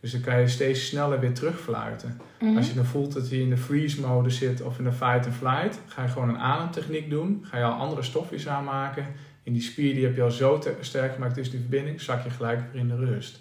[0.00, 2.20] Dus dan kan je steeds sneller weer terugfluiten.
[2.40, 2.56] Mhm.
[2.56, 5.26] Als je dan voelt dat je in de freeze mode zit of in de fight
[5.26, 7.44] and flight, ga je gewoon een ademtechniek doen.
[7.50, 9.06] Ga je al andere stofjes aanmaken.
[9.42, 12.24] In die spier die heb je al zo te- sterk gemaakt, dus die verbinding, zak
[12.24, 13.40] je gelijk weer in de rust.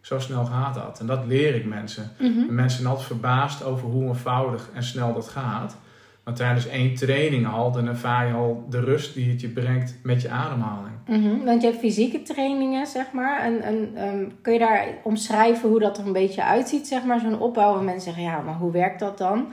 [0.00, 1.00] Zo snel gaat dat.
[1.00, 2.10] En dat leer ik mensen.
[2.18, 2.48] Mhm.
[2.48, 5.76] En mensen zijn altijd verbaasd over hoe eenvoudig en snel dat gaat.
[6.24, 9.94] Maar tijdens één training al, dan ervaar je al de rust die het je brengt
[10.02, 10.94] met je ademhaling.
[11.06, 13.40] Mhm, Want je hebt fysieke trainingen, zeg maar.
[13.40, 17.20] En, en ehm, kun je daar omschrijven hoe dat er een beetje uitziet, zeg maar?
[17.20, 19.52] Zo'n opbouw waar mensen zeggen, ja, maar hoe werkt dat dan?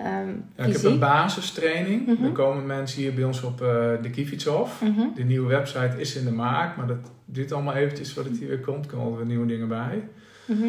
[0.00, 2.06] Um, ja, ik heb een basistraining.
[2.06, 3.68] Mm Dan komen mensen hier bij ons op uh,
[4.02, 4.82] de Kiefietshof.
[4.82, 5.06] Mhm.
[5.14, 8.60] De nieuwe website is in de maak, maar dat duurt allemaal eventjes voordat die weer
[8.60, 8.84] komt.
[8.84, 10.08] Er komen weer nieuwe dingen bij.
[10.46, 10.68] Mhm.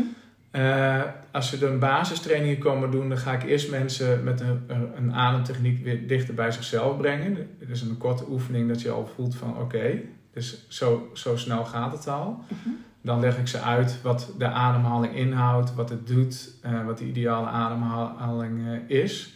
[0.52, 4.64] Uh, als ze een basistraining komen doen, dan ga ik eerst mensen met een,
[4.96, 7.38] een ademtechniek weer dichter bij zichzelf brengen.
[7.60, 10.02] Het is een korte oefening dat je al voelt van oké,
[10.34, 12.44] dus zo, zo snel gaat het al.
[12.48, 12.70] Mhm.
[13.02, 17.06] Dan leg ik ze uit wat de ademhaling inhoudt, wat het doet, uh, wat de
[17.06, 19.34] ideale ademhaling uh, is.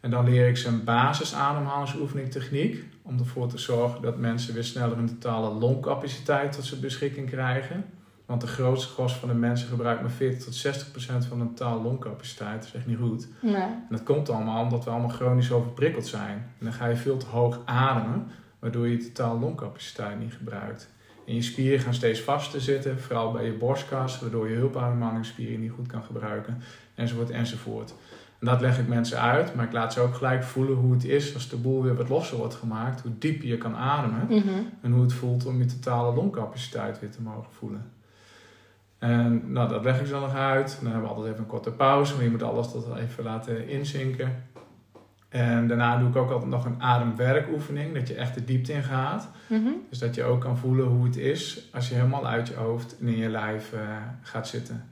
[0.00, 4.64] En dan leer ik ze een basisademhalingsoefening techniek om ervoor te zorgen dat mensen weer
[4.64, 7.84] sneller een totale longcapaciteit tot zijn beschikking krijgen.
[8.26, 11.44] Want de grootste gros van de mensen gebruikt maar 40 tot 60 procent van de
[11.44, 12.58] totale longcapaciteit.
[12.58, 13.28] Dat is echt niet goed.
[13.40, 13.54] Nee.
[13.54, 16.36] En dat komt allemaal omdat we allemaal chronisch overprikkeld zijn.
[16.58, 18.26] En dan ga je veel te hoog ademen,
[18.58, 20.88] waardoor je totale longcapaciteit niet gebruikt.
[21.26, 25.70] En je spieren gaan steeds vaster zitten, vooral bij je borstkas, waardoor je hulpademhalingsspieren niet
[25.70, 26.62] goed kan gebruiken,
[26.94, 27.94] enzovoort, enzovoort.
[28.38, 31.04] En dat leg ik mensen uit, maar ik laat ze ook gelijk voelen hoe het
[31.04, 34.62] is als de boel weer wat losser wordt gemaakt, hoe diep je kan ademen mhm.
[34.80, 37.90] en hoe het voelt om je totale longcapaciteit weer te mogen voelen.
[38.98, 40.78] En nou, dat leg ik zo nog uit.
[40.82, 43.68] Dan hebben we altijd even een korte pauze, maar je moet alles tot even laten
[43.68, 44.44] inzinken.
[45.28, 48.82] En daarna doe ik ook altijd nog een ademwerkoefening, dat je echt de diepte in
[48.82, 49.28] gaat.
[49.48, 49.68] Mhm.
[49.88, 52.98] Dus dat je ook kan voelen hoe het is als je helemaal uit je hoofd
[52.98, 53.80] en in je lijf uh,
[54.22, 54.84] gaat zitten.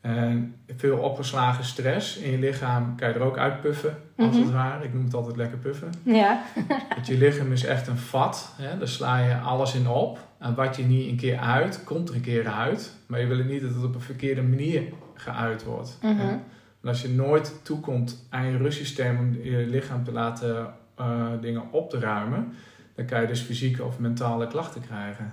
[0.00, 4.44] En veel opgeslagen stress in je lichaam kan je er ook uitpuffen, als mhm.
[4.44, 4.84] het ware.
[4.84, 5.92] Ik noem het altijd lekker puffen.
[6.02, 6.42] Ja.
[6.94, 8.78] Want je lichaam is echt een vat, hè?
[8.78, 10.18] daar sla je alles in op.
[10.38, 12.94] En wat je niet een keer uit, komt er een keer uit.
[13.06, 14.82] Maar je wil niet dat het op een verkeerde manier
[15.14, 15.98] geuit wordt.
[16.02, 16.42] Mm -hmm.
[16.82, 21.72] En als je nooit toekomt aan je rustsysteem om je lichaam te laten uh, dingen
[21.72, 22.52] op te ruimen,
[22.94, 25.32] dan kan je dus fysieke of mentale klachten krijgen.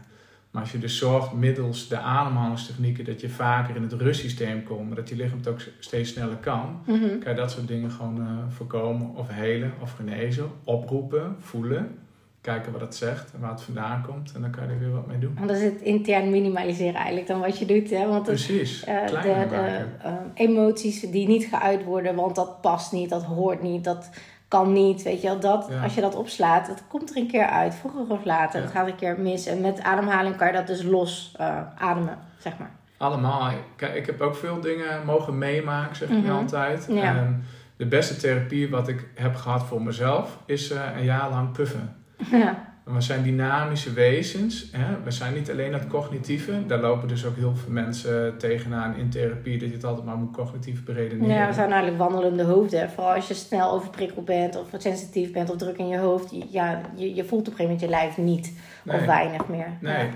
[0.53, 4.95] Maar als je dus zorgt middels de ademhalingstechnieken dat je vaker in het rustsysteem komt,
[4.95, 7.19] dat je lichaam het ook steeds sneller kan, mhm.
[7.19, 11.97] kan je dat soort dingen gewoon uh, voorkomen of helen of genezen, oproepen, voelen
[12.43, 14.31] kijken wat het zegt en waar het vandaan komt.
[14.35, 15.33] En dan kan je er weer wat mee doen.
[15.35, 17.89] Want dat is het intern minimaliseren eigenlijk dan wat je doet.
[17.89, 18.07] Hè?
[18.07, 23.09] Want Precies, uh, de, de uh, emoties die niet geuit worden, want dat past niet,
[23.09, 24.09] dat hoort niet, dat
[24.53, 25.03] kan niet.
[25.03, 28.05] Weet je wel, dat, als je dat opslaat, dat komt er een keer uit, vroeger
[28.07, 28.59] of later.
[28.59, 28.65] Ja.
[28.65, 29.45] Dat gaat een keer mis.
[29.45, 32.71] En met ademhaling kan je dat dus los uh, ademen, zeg maar.
[32.97, 33.51] Allemaal.
[33.75, 36.37] Kijk, ik heb ook veel dingen mogen meemaken, zeg ik mm -hmm.
[36.37, 36.87] altijd.
[36.89, 37.43] En
[37.77, 41.95] de beste therapie wat ik heb gehad voor mezelf is een jaar lang puffen.
[42.31, 42.72] Ja.
[42.83, 44.69] We zijn dynamische wezens.
[44.71, 45.03] Hè?
[45.03, 46.65] We zijn niet alleen het cognitieve.
[46.67, 49.57] Daar lopen dus ook heel veel mensen tegenaan in therapie.
[49.57, 51.35] Dat je het altijd maar moet cognitief beredeneren.
[51.35, 52.89] Ja, we zijn eigenlijk wandelende hoofden.
[52.89, 56.35] Vooral als je snel overprikkeld bent of sensitief bent of druk in je hoofd.
[56.51, 58.53] Ja, je, je voelt op een gegeven moment je lijf niet.
[58.85, 59.67] Of weinig meer.
[59.81, 60.09] Nee.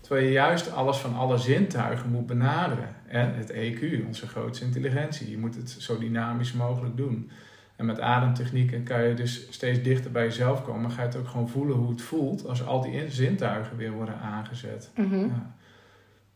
[0.00, 2.94] Terwijl je juist alles van alle zintuigen moet benaderen.
[3.06, 5.30] En het EQ, onze grootste intelligentie.
[5.30, 7.30] Je moet het zo dynamisch mogelijk doen.
[7.78, 10.82] En met ademtechnieken kan je dus steeds dichter bij jezelf komen.
[10.82, 13.92] Maar ga je het ook gewoon voelen hoe het voelt als al die zintuigen weer
[13.92, 14.90] worden aangezet.
[14.96, 15.18] Mhm.
[15.18, 15.54] ja.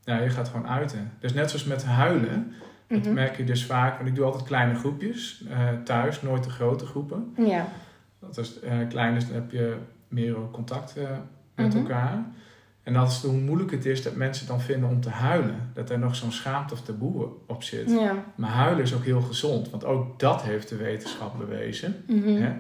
[0.01, 0.19] ja.
[0.19, 1.13] je gaat gewoon uiten.
[1.19, 2.53] Dus net zoals met huilen.
[2.89, 3.13] Dat mhm.
[3.13, 3.97] merk je dus vaak.
[3.97, 7.35] Want ik doe altijd kleine groepjes uh, thuis, nooit de grote groepen.
[7.37, 7.67] Ja.
[8.19, 9.77] Dat is uh, klein, dus dan heb je
[10.09, 11.11] meer contact uh,
[11.55, 11.77] met mhm.
[11.77, 12.25] elkaar.
[12.83, 15.71] En dat is hoe moeilijk het is dat mensen dan vinden om te huilen.
[15.75, 17.91] Dat er nog zo'n schaamte of taboe op zit.
[17.91, 18.25] Ja.
[18.35, 22.05] Maar huilen is ook heel gezond, want ook dat heeft de wetenschap bewezen.
[22.07, 22.43] Mhm.
[22.43, 22.53] hè?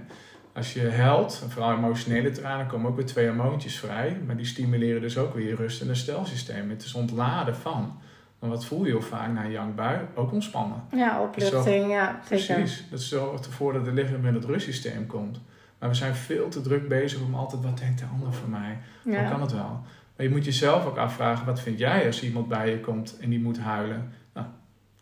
[0.55, 4.21] Als je huilt, vooral emotionele tranen, komen ook weer twee hormoontjes vrij.
[4.27, 6.71] Maar die stimuleren dus ook weer je rust- en herstelsysteem.
[6.71, 7.99] Het is ontladen van.
[8.39, 10.01] Maar wat voel je heel vaak na een jankbui?
[10.15, 10.83] Ook ontspannen.
[10.95, 12.21] Ja, opluchting, ja.
[12.29, 12.55] Zeker.
[12.55, 12.85] Precies.
[12.91, 15.41] Dat zorgt ervoor dat de lichaam in het rustsysteem komt.
[15.79, 18.79] Maar we zijn veel te druk bezig om altijd, wat denkt de ander van mij?
[19.05, 19.21] Ja.
[19.21, 19.81] Hoe kan het wel?
[20.16, 23.31] Maar je moet jezelf ook afvragen, wat vind jij als iemand bij je komt en
[23.31, 24.12] die moet huilen?
[24.35, 24.46] Nou,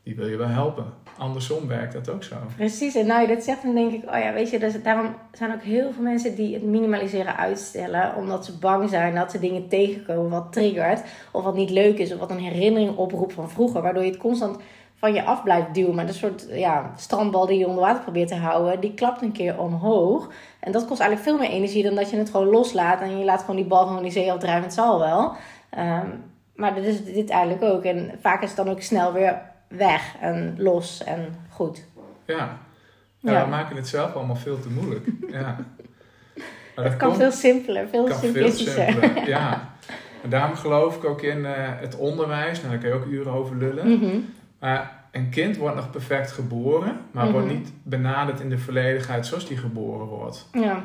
[0.03, 0.85] die wil je wel helpen.
[1.19, 2.37] Andersom werkt dat ook zo.
[2.57, 5.15] Precies, en nou je dat zegt, dan denk ik, oh ja, weet je, dus daarom
[5.33, 9.39] zijn ook heel veel mensen die het minimaliseren uitstellen, omdat ze bang zijn dat ze
[9.39, 13.51] dingen tegenkomen wat triggert, of wat niet leuk is, of wat een herinnering oproept van
[13.51, 14.59] vroeger, waardoor je het constant
[15.01, 15.95] van je af blijft duwen.
[15.95, 19.33] Maar een soort ja, strandbal die je onder water probeert te houden, die klapt een
[19.33, 20.31] keer omhoog.
[20.61, 23.01] En dat kost eigenlijk veel meer energie dan dat je het gewoon loslaat.
[23.01, 25.33] En je laat gewoon die bal gewoon die zee afdrijven, het zal wel.
[25.79, 26.23] Um,
[26.55, 27.85] maar dat is dit eigenlijk ook.
[27.85, 31.85] En vaak is het dan ook snel weer weg en los en goed.
[32.27, 32.59] Ja,
[33.19, 35.07] ja, we maken het zelf allemaal veel te moeilijk.
[35.39, 35.57] ja.
[36.77, 39.29] Maar het kan veel simpeler, veel simplistischer.
[39.29, 39.69] ja.
[40.23, 42.59] En daarom geloof ik ook in uh, het onderwijs.
[42.59, 43.87] Nou, daar kan je ook uren over lullen.
[43.87, 44.35] Mm -hmm.
[44.61, 47.57] Maar een kind wordt nog perfect geboren, maar wordt mhm.
[47.57, 50.49] niet benaderd in de volledigheid zoals die geboren wordt.
[50.53, 50.85] Ja.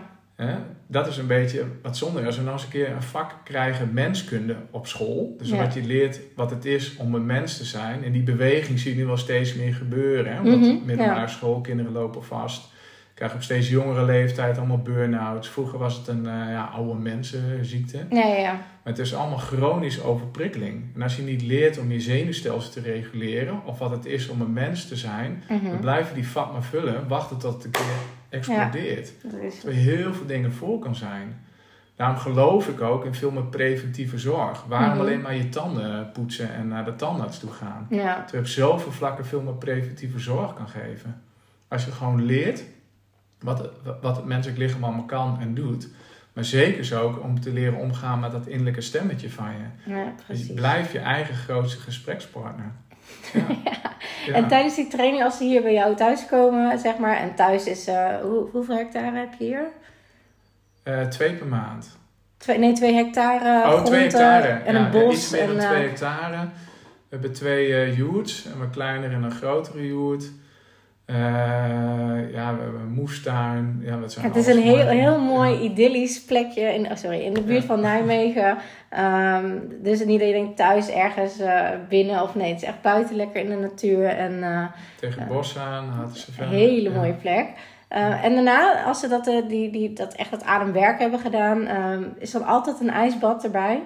[0.87, 3.93] Dat is een beetje wat zonde Als we nou eens een keer een vak krijgen,
[3.93, 5.35] menskunde op school.
[5.37, 8.03] Dus wat je leert wat het is om een mens te zijn.
[8.03, 10.33] En die beweging zie je nu wel steeds meer gebeuren.
[10.33, 10.41] Hè?
[10.41, 10.81] Mm -hmm.
[10.85, 12.73] middelbare schoolkinderen lopen vast.
[13.15, 15.49] Krijgen op steeds jongere leeftijd allemaal burn-outs.
[15.49, 18.05] Vroeger was het een uh, ja, oude mensenziekte.
[18.09, 18.51] Ja.
[18.51, 20.83] Maar het is allemaal chronisch overprikkeling.
[20.95, 24.41] En als je niet leert om je zenuwstelsel te reguleren, of wat het is om
[24.41, 25.69] een mens te zijn, Mhm.
[25.69, 27.83] dan blijven die vat maar vullen, wachten tot het een keer
[28.29, 29.11] explodeert.
[29.23, 31.39] Dat is Terwijl heel veel dingen voor kan zijn.
[31.95, 34.63] Daarom geloof ik ook in veel meer preventieve zorg.
[34.67, 34.99] Waarom Mhm.
[34.99, 37.87] alleen maar je tanden poetsen en naar de tandarts toe gaan?
[37.89, 41.21] Ja, Terwijl je op zoveel vlakken veel meer preventieve zorg kan geven.
[41.67, 42.63] Als je gewoon leert
[43.39, 43.71] wat, het-
[44.01, 45.87] wat het menselijk lichaam allemaal kan en doet.
[46.33, 49.91] Maar zeker zo ook om te leren omgaan met dat innerlijke stemmetje van je.
[49.93, 50.53] ja Dus precies.
[50.53, 52.71] blijf je eigen grootste gesprekspartner.
[53.33, 53.41] Ja.
[54.25, 54.33] Ja.
[54.33, 57.65] En tijdens die training, als ze hier bij jou thuis komen, zeg maar, en thuis
[57.65, 59.67] is, eh, hoe, hoeveel hectare heb je hier?
[60.83, 61.97] Eh, twee per maand.
[62.37, 64.47] Twee, nee, twee hectare oh, grond twee hectare.
[64.47, 65.13] en ja, een bos.
[65.13, 66.37] Iets meer en, dan eh, twee hectare.
[67.09, 70.31] We hebben twee yurts, een wat kleiner en een grotere yurt.
[71.05, 71.15] Eh,
[72.33, 73.79] ja, we hebben een moestuin.
[73.83, 75.59] Ja, zijn het is een heel, heel mooi Ja.
[75.59, 77.67] idyllisch plekje in, oh, sorry, in de buurt Ja.
[77.67, 78.57] van Nijmegen.
[78.89, 82.81] Ehm, dus niet dat je denkt thuis ergens eh, binnen of nee, het is echt
[82.81, 84.05] buiten lekker in de natuur.
[84.05, 84.65] En eh,
[84.99, 87.47] Tegen het bos aan, ze een hele mooie plek.
[88.21, 92.31] En daarna, als ze dat, die, die, dat echt dat ademwerk hebben gedaan, ehm, is
[92.31, 93.81] dan altijd een ijsbad erbij.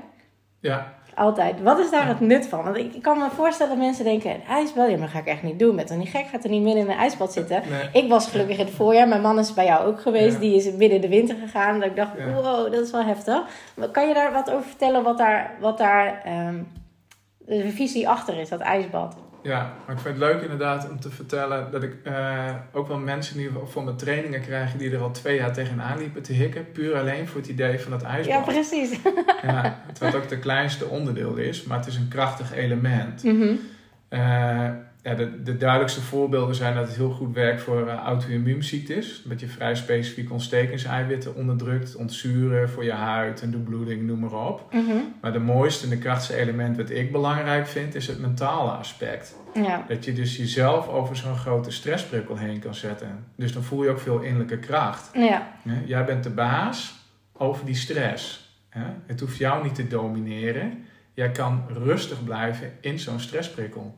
[0.59, 1.61] Ja, Altijd.
[1.61, 2.63] Wat is daar het nut van?
[2.63, 5.25] Want ik, kan me voorstellen dat mensen denken, een ijsbad, ja, maar dat ga ik
[5.25, 5.75] echt niet doen.
[5.75, 7.63] Met toch niet gek, gaat er niet midden in een ijsbad zitten.
[7.69, 8.03] nee.
[8.03, 9.07] Ik was gelukkig in het voorjaar.
[9.07, 10.33] Mijn man is bij jou ook geweest.
[10.33, 10.39] Ja.
[10.39, 11.79] Die is midden de winter gegaan.
[11.79, 12.33] Dat ik dacht, Ja.
[12.33, 13.41] wow, dat is wel heftig.
[13.75, 15.03] Maar Kan je daar wat over vertellen?
[15.03, 16.55] Wat daar, wat daar ehm,
[17.37, 19.15] de visie achter is, dat ijsbad?
[19.43, 22.97] Ja, maar ik vind het leuk inderdaad om te vertellen dat ik eh, ook wel
[22.97, 26.71] mensen die voor mijn trainingen krijgen die er al twee jaar tegenaan liepen te hikken.
[26.71, 28.45] Puur alleen voor het idee van dat Ja, ijsbad.
[28.45, 28.99] precies.
[29.41, 33.23] Ja, het ook de kleinste onderdeel is, maar het is een krachtig element.
[34.09, 34.69] Eh,
[35.01, 39.23] ja, de, de duidelijkste voorbeelden zijn dat het heel goed werkt voor uh, auto-immuunziektes.
[39.25, 44.47] Dat je vrij specifiek ontstekingseiwitten onderdrukt, ontzuren voor je huid en de bloeding, noem maar
[44.47, 44.73] op.
[44.73, 44.97] Mhm.
[45.21, 49.35] Maar de mooiste en de krachtigste element wat ik belangrijk vind, is het mentale aspect.
[49.53, 49.85] Ja.
[49.87, 53.25] Dat je dus jezelf over zo'n grote stressprikkel heen kan zetten.
[53.35, 55.09] Dus dan voel je ook veel innerlijke kracht.
[55.13, 55.47] Ja.
[55.85, 56.93] Jij bent de baas
[57.33, 58.47] over die stress.
[59.05, 60.85] Het hoeft jou niet te domineren.
[61.13, 63.97] Jij kan rustig blijven in zo'n stressprikkel.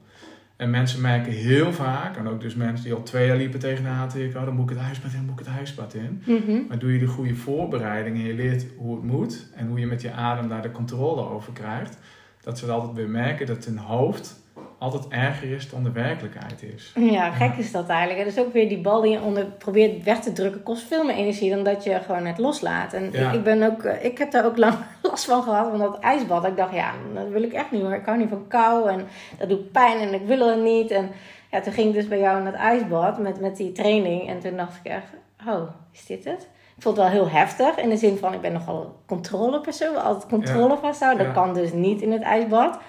[0.62, 4.10] En mensen merken heel vaak, en ook dus mensen die al twee jaar liepen tegenaan
[4.10, 6.22] te hikken, oh, dan moet ik het ijsbad in, moet ik het ijsbad in.
[6.26, 6.68] Mhm.
[6.68, 9.88] Maar doe je de goede voorbereiding en je leert hoe het moet en hoe je
[9.88, 11.98] met je adem daar de controle over krijgt,
[12.42, 14.41] dat ze altijd weer merken dat hun hoofd
[14.82, 16.92] altijd erger is dan de werkelijkheid is.
[16.96, 18.20] Ja, gek is dat eigenlijk.
[18.20, 21.04] En dus ook weer die bal die je onder probeert weg te drukken, kost veel
[21.04, 22.94] meer energie dan dat je gewoon het loslaat.
[22.94, 23.28] En Ja.
[23.30, 26.00] ik, ik ben ook, eh, ik heb daar ook lang last van gehad, van dat
[26.00, 26.46] ijsbad.
[26.46, 27.94] Ik dacht, ja, dat wil ik echt niet hoor.
[27.94, 29.08] Ik hou niet van kou en
[29.40, 30.92] dat doet pijn en ik wil het niet.
[30.92, 31.10] En
[31.52, 34.28] ja, toen ging ik dus bij jou in het ijsbad met, met die training.
[34.30, 35.08] En toen dacht ik echt,
[35.48, 35.62] oh,
[35.94, 36.48] is dit het?
[36.76, 37.78] Ik vond het wel heel heftig.
[37.78, 40.04] In de zin van, ik ben nogal een controlepersoon.
[40.04, 41.26] altijd controle vasthouden.
[41.26, 41.42] Dat Ja.
[41.42, 42.80] kan dus niet in het ijsbad.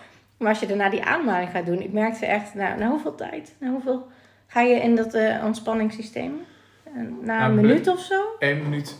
[0.42, 1.81] Maar als je daarna die aanmaling gaat doen.
[1.83, 3.55] Ik merkte echt, nou, na hoeveel tijd?
[3.61, 4.07] Na hoeveel
[4.46, 6.33] ga je in dat eh, ontspanningssysteem?
[6.85, 8.22] Eh, Na Nou, een minuut of zo?
[8.38, 8.96] Eén minuut,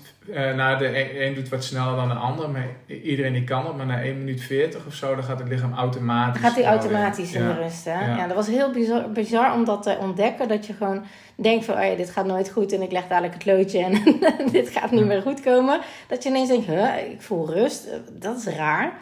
[0.57, 3.87] na de een, doet wat sneller dan de ander, maar iedereen die kan het, maar
[3.87, 6.41] na 1 minuut 40 of zo, dan gaat het lichaam automatisch.
[6.43, 7.53] Dan gaat hij automatisch in Ja.
[7.55, 7.85] de rust.
[7.85, 8.07] Hè?
[8.07, 8.17] Ja.
[8.17, 8.27] Ja.
[8.27, 10.49] dat was heel bizar, bizar om dat te ontdekken.
[10.49, 12.73] Dat je gewoon denkt van, oh ja, dit gaat nooit goed.
[12.73, 14.03] En ik leg dadelijk het loodje en
[14.53, 15.07] dit gaat niet Ja.
[15.07, 15.81] meer goed komen.
[16.09, 17.89] Dat je ineens denkt, huh, ik voel rust.
[18.13, 18.93] Dat is raar.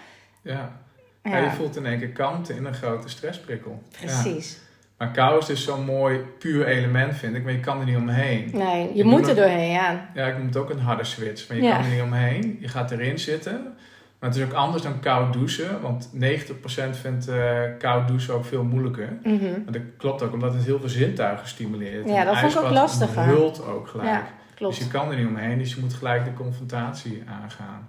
[0.42, 0.79] Ja.
[1.22, 3.82] Ja, je voelt in één keer kalmte in een grote stressprikkel.
[4.00, 4.58] Precies.
[4.98, 7.96] Maar kou is dus zo'n mooi puur element, vind ik, maar je kan er niet
[7.96, 8.50] omheen.
[8.52, 10.10] Nee, je Ik moet er doorheen, ja.
[10.14, 11.76] Ja, ik noem het ook een harde switch, maar je Ja.
[11.76, 12.56] kan er niet omheen.
[12.60, 13.74] Je gaat erin zitten.
[14.18, 18.44] Maar het is ook anders dan koud douchen, want 90% vindt eh, koud douchen ook
[18.44, 19.18] veel moeilijker.
[19.22, 19.42] Mhm.
[19.64, 22.08] Maar dat klopt ook, omdat het heel veel zintuigen stimuleert.
[22.08, 23.22] Ja, dat vond ik ook ijsbad lastig, hè?
[23.32, 24.08] onthult ook gelijk.
[24.08, 24.74] Ja, klopt.
[24.76, 27.88] Dus je kan er niet omheen, dus je moet gelijk de confrontatie aangaan.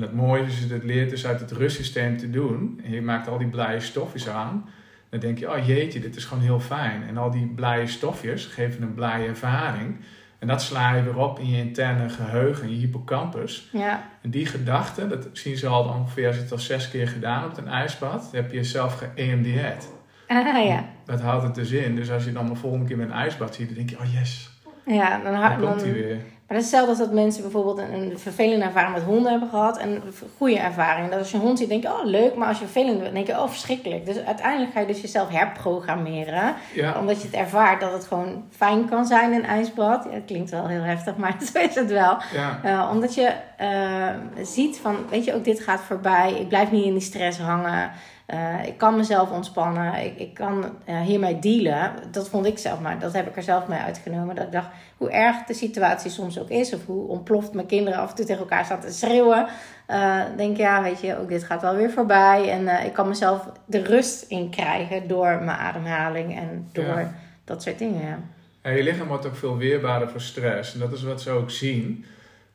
[0.00, 2.80] En het mooie is, dat leert dus uit het rustsysteem te doen.
[2.84, 4.68] En je maakt al die blije stofjes aan.
[5.08, 7.02] Dan denk je, oh jeetje, dit is gewoon heel fijn.
[7.08, 9.96] En al die blije stofjes geven een blije ervaring.
[10.38, 13.68] En dat sla je weer op in je interne geheugen, je hippocampus.
[13.72, 17.08] Ja, En die gedachten, dat zien ze al ongeveer, als je het al zes keer
[17.08, 18.28] gedaan hebt, een ijsbad.
[18.32, 19.88] Dan heb je jezelf ge-EMD'd.
[20.28, 20.84] ah, ja.
[21.04, 21.94] Dat houdt het dus in.
[21.96, 24.12] Dus als je dan de volgende keer met een ijsbad ziet, dan denk je, oh
[24.12, 24.50] yes,
[24.86, 26.16] Ja, dan, ha- daar komt hij dan, weer.
[26.50, 29.48] Maar dat is hetzelfde als dat mensen bijvoorbeeld een, een vervelende ervaring met honden hebben
[29.48, 30.02] gehad en een
[30.36, 31.10] goede ervaring.
[31.10, 33.14] Dat als je een hond ziet, denk je, oh leuk, maar als je vervelend bent,
[33.14, 34.06] denk je, oh verschrikkelijk.
[34.06, 38.44] Dus uiteindelijk ga je dus jezelf herprogrammeren, Ja, omdat je het ervaart dat het gewoon
[38.50, 40.04] fijn kan zijn een ijsbad.
[40.04, 42.18] Ja, het klinkt wel heel heftig, maar zo is het wel.
[42.34, 44.08] ja, Eh, omdat je eh,
[44.42, 46.36] ziet van, weet je, ook dit gaat voorbij.
[46.40, 47.90] Ik blijf niet in die stress hangen.
[48.32, 50.04] Uh, ik kan mezelf ontspannen.
[50.04, 51.92] Ik, ik kan uh, hiermee dealen.
[52.10, 52.98] Dat vond ik zelf maar.
[52.98, 54.34] Dat heb ik er zelf mee uitgenomen.
[54.34, 56.74] Dat ik dacht, hoe erg de situatie soms ook is.
[56.74, 59.46] Of hoe ontploft mijn kinderen af en toe tegen elkaar staan te schreeuwen.
[59.88, 62.50] Uh, denk ja, weet je, ook dit gaat wel weer voorbij.
[62.50, 67.08] En ik kan mezelf de rust in krijgen door mijn ademhaling en door
[67.44, 68.06] dat soort dingen.
[68.06, 68.18] Ja.
[68.62, 70.74] En je lichaam wordt ook veel weerbaarder voor stress.
[70.74, 72.04] En dat is wat ze ook zien.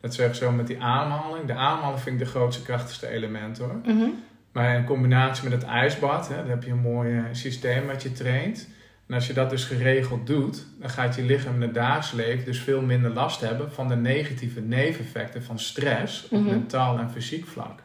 [0.02, 1.46] Dat zeggen zo met die ademhaling.
[1.46, 3.76] De ademhaling vind ik de grootste, krachtigste element hoor.
[3.84, 4.10] Mhm.
[4.56, 8.12] Maar in combinatie met het ijsbad, hè, dan heb je een mooi systeem wat je
[8.12, 8.68] traint.
[9.08, 12.46] En als je dat dus geregeld doet, dan gaat je lichaam in het dagelijks leven
[12.46, 16.50] dus veel minder last hebben van de negatieve neveneffecten van stress op Mhm.
[16.50, 17.80] mentaal en fysiek vlak.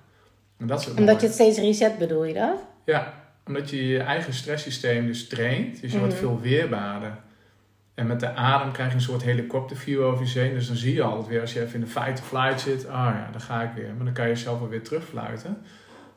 [0.59, 2.59] En dat is het Omdat je het steeds reset, bedoel je dat?
[2.85, 3.15] Ja,
[3.47, 6.23] omdat je je eigen stresssysteem dus traint, dus je wordt Mhm.
[6.23, 7.17] veel weerbaarder.
[7.95, 10.55] En met de adem krijg je een soort helikopterview over je heen.
[10.55, 12.89] Dus dan zie je altijd weer, als je even in de fight or flight zit,
[12.89, 13.95] ah ja, dan ga ik weer.
[13.97, 15.57] Maar dan kan je zelf wel weer terugfluiten.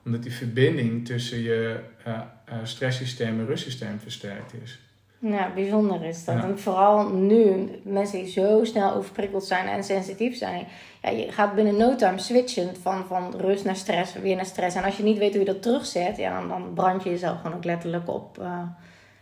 [0.05, 2.19] Omdat die verbinding tussen je eh,
[2.63, 4.79] stresssysteem en rustsysteem versterkt is.
[5.19, 6.35] Ja, bijzonder is dat.
[6.35, 6.43] Ja.
[6.43, 10.65] En vooral nu, mensen die zo snel overprikkeld zijn en sensitief zijn.
[11.01, 14.75] Ja, je gaat binnen no time switchen van, van rust naar stress, weer naar stress.
[14.75, 17.41] En als je niet weet hoe je dat terugzet, ja, dan, dan brand je jezelf
[17.41, 18.37] gewoon ook letterlijk op.
[18.39, 18.61] eh.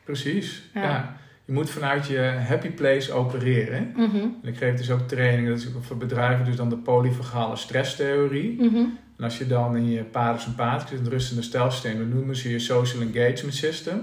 [0.03, 0.81] Precies, Ja.
[0.81, 1.15] ja.
[1.45, 3.93] Je moet vanuit je happy place opereren.
[3.95, 6.77] Mhm, En ik geef dus ook training, dat is ook voor bedrijven, dus dan de
[6.77, 8.61] polyvagale stresstheorie.
[8.61, 8.83] mhm,
[9.21, 13.01] En als je dan in je parasympathicus, het rustende stelsysteem, dan noemen ze je social
[13.01, 14.01] engagement system.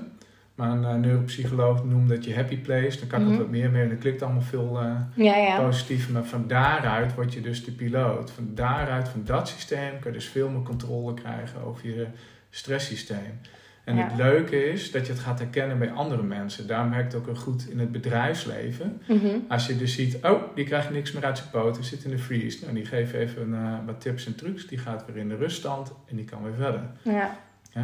[0.55, 2.99] Maar een eh, neuropsycholoog noemt dat je happy place.
[2.99, 3.37] Dan kan ik Mhm.
[3.37, 5.61] wat meer mee en dat klikt allemaal veel eh, Ja, ja.
[5.61, 6.11] positief.
[6.11, 8.31] Maar van daaruit word je dus de piloot.
[8.31, 12.07] Van daaruit, van dat systeem, kun je dus veel meer controle krijgen over je
[12.51, 13.41] stresssysteem.
[13.89, 14.05] En Ja.
[14.09, 16.67] het leuke is dat je het gaat herkennen bij andere mensen.
[16.67, 19.03] Daarom werkt het ook heel goed in het bedrijfsleven.
[19.09, 22.11] Mhm, Als je dus ziet, oh, die krijgt niks meer uit zijn poten, zit in
[22.11, 22.59] de freeze.
[22.63, 24.67] Nou, die geeft even eh, wat tips en trucs.
[24.67, 26.83] Die gaat weer in de ruststand en die kan weer verder.
[27.03, 27.37] ja.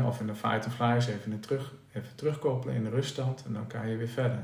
[0.06, 3.66] Of in de fight and flies even, terug, even terugkoppelen in de ruststand en dan
[3.66, 4.38] kan je weer verder.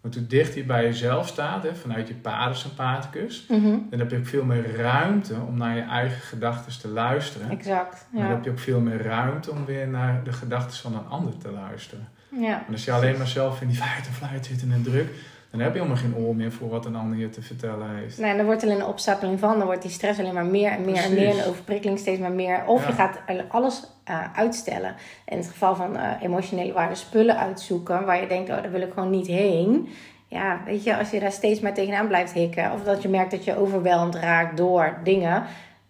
[0.00, 4.16] Maar hoe dicht je bij jezelf staat, hè, vanuit je parasympathicus, mhm, dan heb je
[4.16, 7.50] ook veel meer ruimte om naar je eigen gedachten te luisteren.
[7.50, 8.06] Exact.
[8.12, 11.06] Maar dan heb je ook veel meer ruimte om weer naar de gedachten van een
[11.08, 12.08] ander te luisteren.
[12.28, 12.64] ja.
[12.66, 15.08] En als je alleen maar zelf in die fight and flight zit en druk,
[15.50, 18.18] dan heb je helemaal geen oor meer voor wat een ander je te vertellen heeft.
[18.18, 19.56] Nee, er wordt alleen een opstapeling van.
[19.58, 21.28] Dan wordt die stress alleen maar meer en meer en meer.
[21.30, 22.64] En de overprikkeling steeds maar meer.
[22.66, 22.88] Of Ja.
[22.88, 24.94] je gaat alles eh, uitstellen.
[25.26, 28.04] In het geval van eh, emotionele waarde spullen uitzoeken.
[28.04, 29.88] Waar je denkt, oh, daar wil ik gewoon niet heen.
[30.26, 32.72] Ja, weet je, als je daar steeds maar tegenaan blijft hikken.
[32.72, 35.44] Of dat je merkt dat je overweldigd raakt door dingen.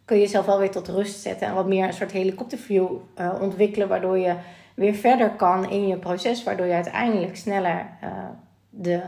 [0.05, 1.47] Kun je jezelf wel weer tot rust zetten.
[1.47, 3.89] En wat meer een soort helikopterview eh, ontwikkelen.
[3.89, 4.35] Waardoor je
[4.75, 6.43] weer verder kan in je proces.
[6.43, 7.87] Waardoor je uiteindelijk sneller
[8.71, 9.01] de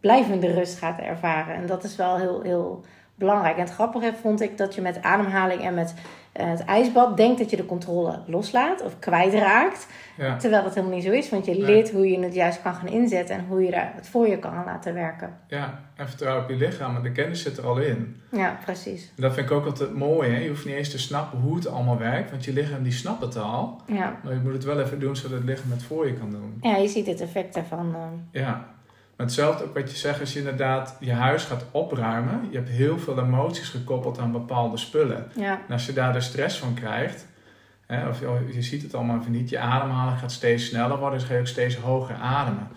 [0.00, 1.54] blijvende rust gaat ervaren.
[1.54, 2.84] En dat is wel heel, heel
[3.18, 3.54] belangrijk.
[3.56, 5.94] En het grappige vond ik dat je met ademhaling en met
[6.32, 9.86] eh, het ijsbad denkt dat je de controle loslaat of kwijtraakt.
[10.16, 11.60] Ja, Terwijl dat helemaal niet zo is, want je Nee.
[11.60, 14.64] leert hoe je het juist kan gaan inzetten en hoe je het voor je kan
[14.64, 15.36] laten werken.
[15.48, 18.20] ja, en vertrouw op je lichaam, de kennis zit er al in.
[18.30, 19.12] Ja, precies.
[19.16, 20.38] En dat vind ik ook altijd mooi, hè?
[20.38, 23.20] je hoeft niet eens te snappen hoe het allemaal werkt, want je lichaam die snapt
[23.22, 23.80] het al.
[23.86, 26.30] Ja, Maar je moet het wel even doen zodat het lichaam het voor je kan
[26.30, 26.58] doen.
[26.60, 27.94] ja je ziet het effect daarvan.
[27.94, 28.40] eh.
[28.42, 28.64] Ja,
[29.16, 32.68] maar hetzelfde ook wat je zegt, als je inderdaad je huis gaat opruimen, je hebt
[32.68, 35.30] heel veel emoties gekoppeld aan bepaalde spullen.
[35.36, 37.26] ja, En als je daar de stress van krijgt,
[37.86, 41.18] hè, of je, je ziet het allemaal even niet, je ademhaling gaat steeds sneller worden,
[41.18, 42.68] dus ga je ook steeds hoger ademen.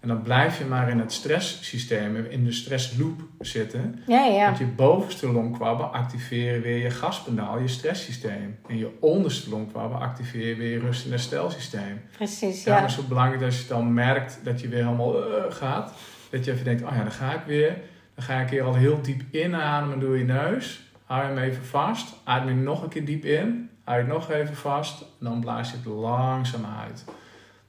[0.00, 4.02] En dan blijf je maar in het stresssysteem, in de stressloop zitten.
[4.06, 4.44] ja, ja.
[4.44, 8.58] Want je bovenste longkwabben activeren weer je gaspedaal, je stresssysteem.
[8.68, 12.00] En je onderste longkwabben activeren weer je rust- en herstelsysteem.
[12.16, 12.90] Precies, Daarom ja.
[12.90, 15.92] is het belangrijk dat je dan merkt dat je weer helemaal eh, gaat.
[16.30, 17.76] Dat je even denkt, oh ja, dan ga ik weer.
[18.14, 20.80] Dan ga een keer al heel diep inademen door je neus.
[21.04, 22.14] Hou je hem even vast.
[22.24, 23.70] Adem je nog een keer diep in.
[23.84, 25.00] Hou je het nog even vast.
[25.00, 27.04] En dan blaas je het langzaam uit.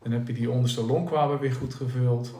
[0.04, 2.34] Dan heb je die onderste longkwabben weer goed gevuld.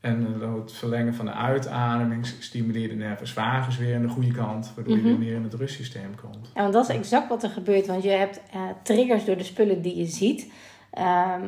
[0.00, 4.32] En eh, het verlengen van de uitademing stimuleert de nervus vagus weer aan de goede
[4.32, 4.72] kant.
[4.74, 5.08] Waardoor je Mhm.
[5.08, 6.50] weer meer in het rustsysteem komt.
[6.54, 7.86] Ja, want dat is exact wat er gebeurt.
[7.86, 10.52] Want je hebt eh, triggers door de spullen die je ziet.
[10.90, 11.42] Ehm,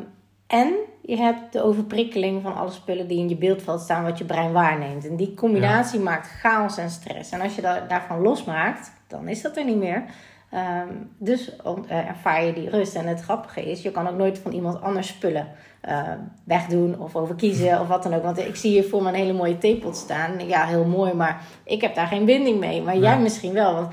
[0.46, 4.24] en je hebt de overprikkeling van alle spullen die in je beeldveld staan, wat je
[4.24, 5.06] brein waarneemt.
[5.08, 7.30] En die combinatie maakt chaos en stress.
[7.30, 10.04] En als je da- daarvan losmaakt, dan is dat er niet meer.
[10.50, 11.56] Ehm, dus
[11.88, 12.94] eh, ervaar je die rust.
[12.94, 15.48] En het grappige is, je kan ook nooit van iemand anders spullen
[15.80, 16.02] eh,
[16.44, 18.22] wegdoen of over kiezen of wat dan ook.
[18.22, 20.48] Want ik zie hier voor me een hele mooie theepot staan.
[20.48, 22.82] Ja, heel mooi, maar ik heb daar geen binding mee.
[22.82, 23.74] Maar jij misschien wel.
[23.74, 23.92] Want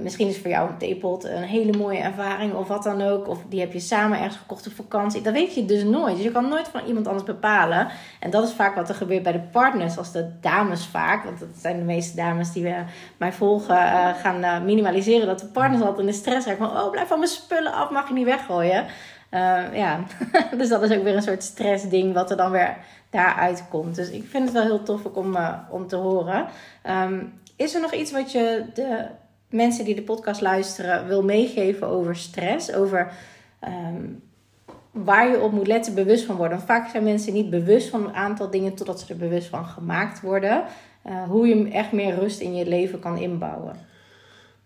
[0.00, 3.28] misschien is voor jou een theepot een hele mooie ervaring of wat dan ook.
[3.28, 5.22] Of die heb je samen ergens gekocht op vakantie.
[5.22, 6.14] Dat weet je dus nooit.
[6.14, 7.88] Dus je kan nooit van iemand anders bepalen.
[8.20, 9.98] En dat is vaak wat er gebeurt bij de partners.
[9.98, 12.80] Als de dames vaak, want dat zijn de meeste dames die eh,
[13.16, 15.26] mij volgen, eh, gaan eh, minimaliseren.
[15.26, 17.90] Dat de partners altijd in de stress raken van, oh blijf van mijn spullen af,
[17.90, 18.86] mag je niet weggooien.
[19.72, 20.00] ja,
[20.58, 22.76] dus dat is ook weer een soort stressding wat er dan weer
[23.10, 23.94] daaruit komt.
[23.94, 25.36] Dus ik vind het wel heel tof om,
[25.70, 26.46] om te horen.
[26.82, 27.24] Ehm,
[27.56, 29.06] is er nog iets wat je de
[29.50, 32.72] mensen die de podcast luisteren wil meegeven over stress?
[32.72, 33.12] Over
[33.60, 34.04] ehm,
[35.04, 36.60] waar je op moet letten, bewust van worden.
[36.60, 40.20] vaak zijn mensen niet bewust van een aantal dingen totdat ze er bewust van gemaakt
[40.20, 40.64] worden.
[41.06, 43.76] Uh, hoe je echt meer rust in je leven kan inbouwen.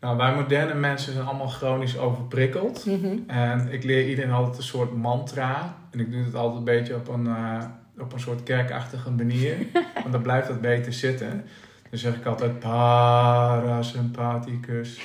[0.00, 2.86] Nou, wij moderne mensen zijn allemaal chronisch overprikkeld.
[2.86, 3.18] Mhm.
[3.26, 5.76] En ik leer iedereen altijd een soort mantra.
[5.90, 7.64] En ik doe het altijd een beetje op een, uh,
[7.98, 9.56] op een soort kerkachtige manier.
[10.02, 11.44] want dan blijft dat beter zitten.
[11.90, 15.00] Dan zeg ik altijd parasympathicus.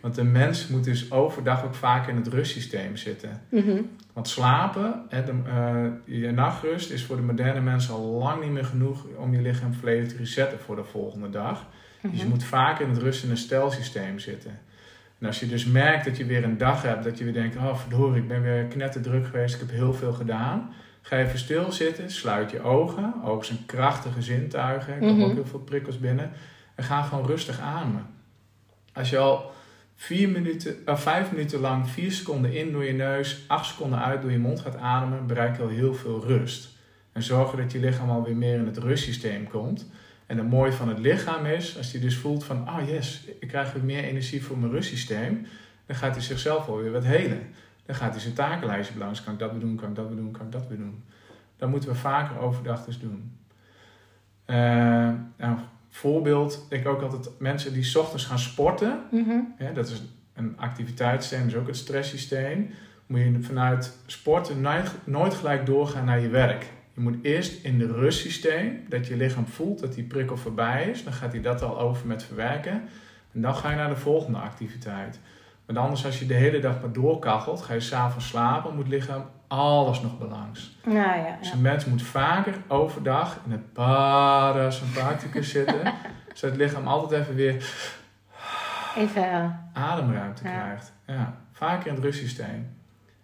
[0.00, 3.42] Want de mens moet dus overdag ook vaak in het rustsysteem zitten.
[3.48, 3.80] Mhm.
[4.12, 5.86] Want slapen, hè, de, uh,
[6.20, 9.74] je nachtrust is voor de moderne mensen al lang niet meer genoeg om je lichaam
[9.74, 11.66] volledig te resetten voor de volgende dag.
[12.02, 12.28] Dus je mhm.
[12.28, 14.58] moet vaak in het rust- en herstelsysteem zitten.
[15.18, 17.56] En als je dus merkt dat je weer een dag hebt, dat je weer denkt,
[17.56, 20.70] oh verdorie, ik ben weer knetterdruk geweest, ik heb heel veel gedaan.
[21.00, 23.14] Ga even stilzitten, sluit je ogen.
[23.24, 24.94] Ogen zijn krachtige zintuigen.
[24.94, 26.30] Ik heb mm ook heel veel prikkels binnen.
[26.74, 28.06] En ga gewoon rustig ademen.
[28.92, 29.52] Als je al
[29.96, 34.22] vier minuten, uh, vijf minuten lang, vier seconden in door je neus, acht seconden uit
[34.22, 36.68] door je mond gaat ademen, bereik je al heel veel rust.
[37.12, 39.90] En zorg dat je lichaam alweer meer in het rustsysteem komt.
[40.26, 43.24] En het mooie van het lichaam is, als je dus voelt van, ah oh yes,
[43.40, 45.46] ik krijg weer meer energie voor mijn rustsysteem,
[45.86, 47.48] dan gaat hij zichzelf alweer wat helen.
[47.86, 49.24] Dan gaat hij zijn takenlijstje belangs.
[49.24, 49.76] Kan ik dat weer doen?
[49.76, 50.32] Kan ik dat weer doen?
[50.32, 51.04] Kan ik dat weer doen?
[51.56, 53.38] Dat moeten we vaker overdag dus doen.
[54.46, 54.56] Uh,
[55.36, 55.58] nou,
[55.88, 59.00] voorbeeld, ik ook altijd mensen die s ochtends gaan sporten.
[59.10, 60.02] Mm dat is
[60.34, 62.70] een activiteitssysteem, dus ook het stresssysteem.
[63.06, 64.66] Moet je vanuit sporten
[65.04, 66.66] nooit gelijk doorgaan naar je werk.
[66.94, 71.04] Je moet eerst in de rustsysteem, dat je lichaam voelt dat die prikkel voorbij is.
[71.04, 72.82] Dan gaat hij dat al over met verwerken.
[73.32, 75.18] En dan ga je naar de volgende activiteit.
[75.70, 79.24] Want anders als je de hele dag maar doorkachelt, ga je s'avonds slapen, moet lichaam
[79.48, 80.76] alles nog belangs.
[80.84, 81.36] Ja, ja, ja.
[81.40, 85.94] Dus een mens moet vaker overdag in het parasympathicus zitten,
[86.34, 87.54] zodat het lichaam altijd even weer
[88.96, 90.92] even, ademruimte krijgt.
[91.06, 92.76] Ja, vaker in het rustsysteem.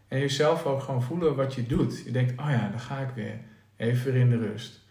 [0.09, 2.03] En jezelf ook gewoon voelen wat je doet.
[2.05, 3.39] Je denkt, oh ja, dan ga ik weer.
[3.77, 4.86] Even weer in de rust.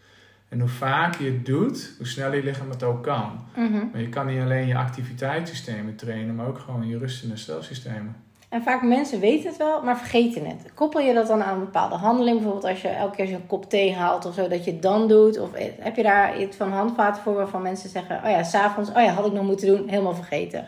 [0.56, 3.40] En hoe vaker je het doet, hoe sneller je lichaam het ook kan.
[3.56, 3.86] Mhm.
[3.92, 8.16] Maar je kan niet alleen je activiteitssystemen trainen, maar ook gewoon je rust- en herstelsystemen.
[8.50, 10.74] En vaak mensen weten het wel, maar vergeten het.
[10.74, 12.36] Koppel je dat dan aan een bepaalde handeling?
[12.36, 15.08] Bijvoorbeeld als je elke keer een kop thee haalt of zo, dat je het dan
[15.08, 15.40] doet?
[15.40, 15.50] Of
[15.80, 18.22] heb je daar iets van handvaten voor waarvan mensen zeggen...
[18.24, 20.66] oh ja, s'avonds, oh ja, had ik nog moeten doen, helemaal vergeten.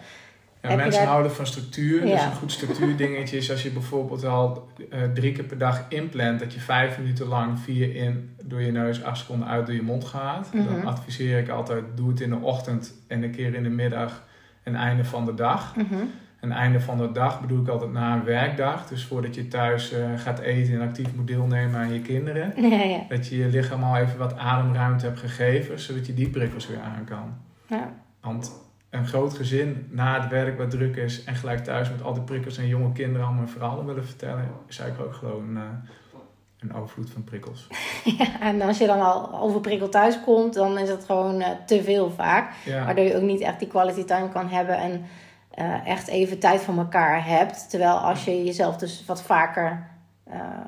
[0.70, 2.02] Ja, mensen houden van structuur.
[2.02, 6.40] Dus een goed structuurdingetje is als je bijvoorbeeld al uh, drie keer per dag inplant,
[6.40, 9.82] dat je vijf minuten lang vier in door je neus, acht seconden uit door je
[9.82, 10.50] mond gaat.
[10.54, 10.88] Dan mhm.
[10.88, 14.24] adviseer ik altijd, doe het in de ochtend en een keer in de middag
[14.64, 15.76] en einde van de dag.
[15.76, 18.88] Mm En einde van de dag bedoel ik altijd na een werkdag.
[18.88, 22.54] Dus voordat je thuis uh, gaat eten en actief moet deelnemen aan je kinderen.
[22.70, 23.02] Ja, ja.
[23.10, 26.80] Dat je je lichaam al even wat ademruimte hebt gegeven, zodat je die prikkels weer
[26.80, 27.38] aan kan.
[27.68, 27.94] Ja.
[28.22, 28.52] Want
[28.98, 32.24] een groot gezin na het werk wat druk is en gelijk thuis met al die
[32.24, 35.64] prikkels en jonge kinderen allemaal verhalen willen vertellen, is eigenlijk ook gewoon uh,
[36.60, 37.68] een overvloed van prikkels.
[38.18, 41.84] Ja, en als je dan al overprikkeld thuis komt, dan is het gewoon uh, te
[41.84, 42.52] veel vaak.
[42.66, 45.06] Waardoor je ook niet echt die quality time kan hebben en
[45.60, 47.70] uh, echt even tijd voor elkaar hebt.
[47.70, 49.88] Terwijl als je jezelf dus wat vaker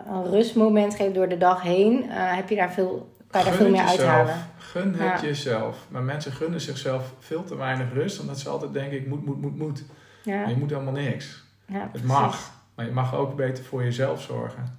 [0.08, 3.70] een rustmoment geeft door de dag heen, heb je daar veel, kan je daar veel
[3.70, 4.36] meer uithalen.
[4.58, 5.86] Gun het jezelf.
[5.90, 9.42] Maar mensen gunnen zichzelf veel te weinig rust, omdat ze altijd denken: ik moet, moet,
[9.42, 9.84] moet, moet.
[10.24, 10.48] Ja.
[10.48, 11.44] je moet helemaal niks.
[11.66, 14.78] Ja, het mag, maar je mag ook beter voor jezelf zorgen.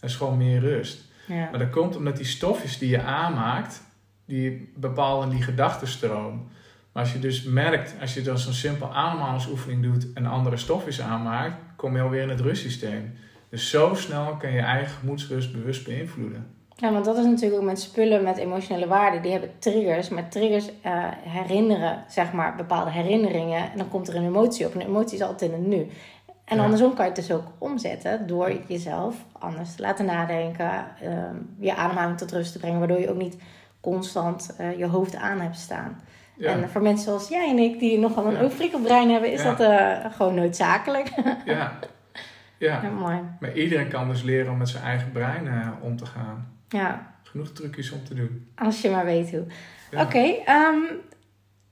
[0.00, 1.04] Er is gewoon meer rust.
[1.26, 1.48] Ja.
[1.50, 3.82] Maar dat komt omdat die stofjes die je aanmaakt,
[4.24, 6.48] die bepalen die gedachtenstroom.
[6.92, 11.00] Maar als je dus merkt, als je dan zo'n simpel ademhalingsoefening doet en andere stofjes
[11.00, 13.12] aanmaakt, kom je alweer in het rustsysteem.
[13.48, 16.54] Dus zo snel kan je eigen gemoedsrust bewust beïnvloeden.
[16.76, 19.20] Ja, want dat is natuurlijk ook met spullen met emotionele waarde.
[19.20, 20.08] Die hebben triggers.
[20.08, 20.72] Maar triggers uh,
[21.22, 23.70] herinneren, zeg maar, bepaalde herinneringen.
[23.72, 24.74] En dan komt er een emotie op.
[24.74, 25.86] En een emotie is altijd in het nu.
[26.44, 30.70] En andersom kan je het dus ook omzetten door jezelf anders te laten nadenken.
[31.02, 32.78] Ehm, je ademhaling tot rust te brengen.
[32.78, 33.36] Waardoor je ook niet
[33.80, 36.00] constant uh, je hoofd aan hebt staan.
[36.38, 38.78] En voor mensen zoals jij en ik, die nogal een ja.
[38.82, 41.12] brein hebben, is dat uh, gewoon noodzakelijk.
[41.44, 41.72] ja.
[42.58, 42.80] Ja.
[42.80, 43.20] mooi.
[43.40, 46.53] Maar iedereen kan dus leren om met zijn eigen brein om te gaan.
[46.74, 47.14] Ja.
[47.22, 48.48] Genoeg trucjes om te doen.
[48.54, 49.44] Als je maar weet hoe.
[50.00, 50.78] Oké, ehm,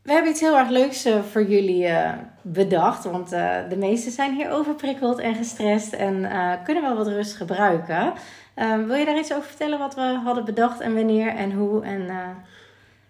[0.02, 3.04] we hebben iets heel erg leuks uh, voor jullie uh, bedacht.
[3.04, 6.28] Want uh, de meesten zijn hier overprikkeld en gestrest en
[6.64, 8.12] kunnen wel wat rust gebruiken.
[8.56, 11.84] Um, wil je daar iets over vertellen wat we hadden bedacht en wanneer en hoe?
[11.84, 12.06] En,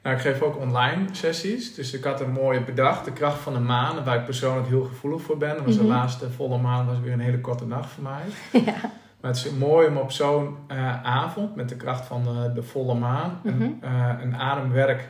[0.03, 1.75] nou, ik geef ook online sessies.
[1.75, 4.85] Dus ik had een mooie bedacht, de kracht van de maan, waar ik persoonlijk heel
[4.85, 5.57] gevoelig voor ben.
[5.57, 5.93] Dat was de mhm.
[5.93, 8.23] laatste volle maan, was weer een hele korte nacht voor mij.
[8.73, 8.91] ja.
[9.23, 12.63] Maar het is mooi om op zo'n uh, avond, met de kracht van de, de
[12.63, 15.09] volle maan, een, uh, een ademwerk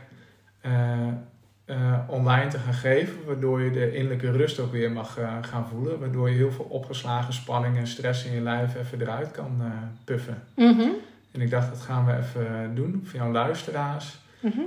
[2.07, 3.25] online te gaan geven.
[3.27, 5.99] Waardoor je de innerlijke rust ook weer mag gaan voelen.
[5.99, 9.63] Waardoor je heel veel opgeslagen spanning en stress in je lijf even eruit kan
[10.05, 10.43] puffen.
[10.57, 10.89] Mhm.
[11.31, 14.21] En ik dacht, dat gaan we even doen voor jouw luisteraars.
[14.41, 14.61] Mhm.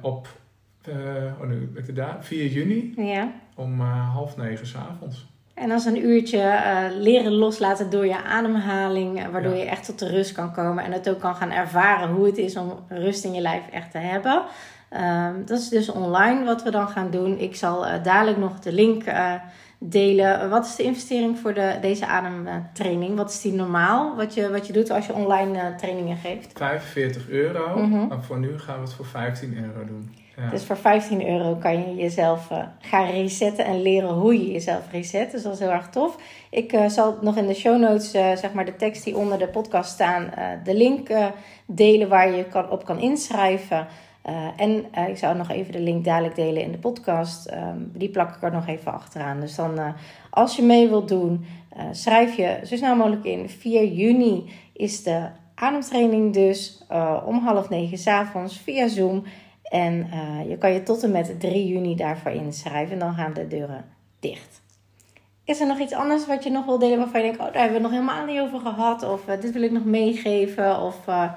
[0.00, 0.28] op
[1.40, 3.32] oh, nu, ik daar, 4 juni ja.
[3.54, 5.26] om half negen s'avonds.
[5.60, 10.08] En als een uurtje uh, leren loslaten door je ademhaling, waardoor je echt tot de
[10.08, 13.32] rust kan komen en het ook kan gaan ervaren hoe het is om rust in
[13.34, 14.42] je lijf echt te hebben.
[14.92, 17.38] Uh, dat is dus online wat we dan gaan doen.
[17.38, 19.32] Ik zal uh, dadelijk nog de link uh,
[19.78, 20.50] delen.
[20.50, 23.16] Wat is de investering voor de, deze ademtraining?
[23.16, 24.16] Wat is die normaal?
[24.16, 26.52] Wat je, wat je doet als je online trainingen geeft?
[26.54, 27.78] 45 euro.
[27.78, 28.06] Mhm.
[28.06, 30.10] Maar voor nu gaan we het voor 15 euro doen.
[30.50, 34.90] Dus voor 15 euro kan je jezelf uh, gaan resetten en leren hoe je jezelf
[34.92, 35.30] reset.
[35.30, 36.16] Dus dat is heel erg tof.
[36.50, 39.38] Ik uh, zal nog in de show notes, uh, zeg maar de tekst die onder
[39.38, 40.30] de podcast staan,
[40.64, 41.08] de link
[41.66, 43.86] delen waar je kan, op kan inschrijven.
[44.56, 47.50] en ik zal nog even de link dadelijk delen in de podcast.
[47.50, 49.40] Um, die plak ik er nog even achteraan.
[49.40, 49.94] Dus dan,
[50.30, 51.44] als je mee wilt doen,
[51.90, 53.48] schrijf je zo snel mogelijk in.
[53.48, 56.84] 4 juni is de ademtraining dus
[57.24, 59.24] om half negen s'avonds via Zoom.
[59.68, 62.92] En uh, je kan je tot en met 3 juni daarvoor inschrijven.
[62.92, 63.84] En dan gaan de deuren
[64.20, 64.62] dicht.
[65.44, 67.40] Is er nog iets anders wat je nog wil delen waarvan je denkt...
[67.42, 69.02] oh, daar hebben we nog helemaal niet over gehad.
[69.02, 70.80] Of uh, dit wil ik nog meegeven.
[70.80, 71.32] Of uh,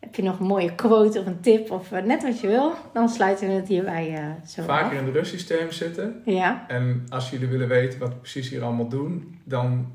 [0.00, 1.70] heb je nog een mooie quote of een tip.
[1.70, 2.72] Of net wat je wil.
[2.92, 4.92] Dan sluiten we het hierbij zo Vaker af.
[4.92, 6.22] in het rustsysteem zitten.
[6.24, 6.64] Ja.
[6.68, 9.40] En als jullie willen weten wat we precies hier allemaal doen...
[9.44, 9.92] dan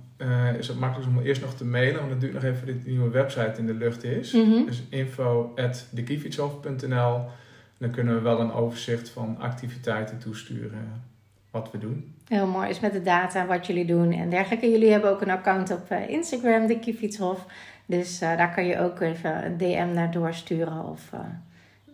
[0.57, 1.99] is het makkelijk om eerst nog te mailen.
[1.99, 4.31] Want het duurt nog even dat de nieuwe website in de lucht is.
[4.33, 4.65] Mm -hmm.
[4.65, 7.21] Dus info.dekiefietshof.nl
[7.77, 11.01] Dan kunnen we wel een overzicht van activiteiten toesturen
[11.51, 12.13] wat we doen.
[12.27, 12.67] Heel mooi.
[12.67, 14.69] Dus met de data, wat jullie doen en dergelijke.
[14.69, 17.45] Jullie hebben ook een account op Instagram, de Kiefietshof.
[17.85, 21.19] Dus uh, daar kan je ook even een DM naar doorsturen of uh,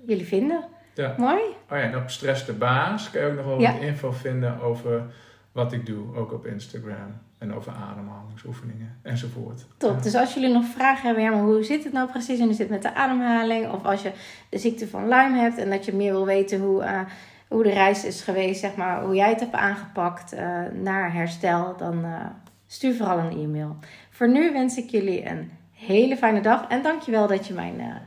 [0.05, 0.63] jullie vinden.
[0.93, 1.15] Ja.
[1.17, 1.41] Mooi.
[1.41, 3.71] Oh ja, en op Stress de Baas kan je ook nog wel Ja.
[3.71, 5.03] wat info vinden over
[5.51, 7.19] wat ik doe, ook op Instagram.
[7.39, 9.65] En over ademhalingsoefeningen enzovoort.
[9.77, 9.95] Top.
[9.95, 10.01] Ja.
[10.01, 12.53] Dus als jullie nog vragen hebben, ja, maar hoe zit het nou precies en hoe
[12.53, 13.71] zit het met de ademhaling?
[13.71, 14.11] Of als je
[14.49, 16.99] de ziekte van Lyme hebt en dat je meer wil weten hoe, uh,
[17.47, 21.77] hoe de reis is geweest, zeg maar, hoe jij het hebt aangepakt uh, naar herstel,
[21.77, 22.25] dan uh,
[22.67, 23.77] stuur vooral een e-mail.
[24.09, 28.01] Voor nu wens ik jullie een hele fijne dag en dankjewel dat je mijn,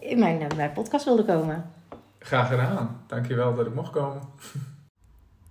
[0.00, 1.70] in mijn, mijn podcast wilde komen.
[2.18, 3.02] Graag gedaan.
[3.06, 4.22] Dankjewel dat ik mocht komen.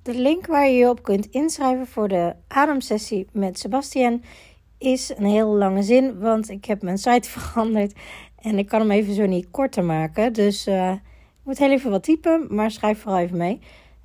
[0.06, 4.24] De link waar je je op kunt inschrijven voor de ademsessie met Sebastian
[4.78, 7.93] is een heel lange zin, want ik heb mijn site veranderd
[8.41, 10.34] en ik kan hem even zo niet korter maken.
[10.34, 10.99] Dus ik
[11.43, 13.60] moet heel even wat typen, maar schrijf vooral even mee.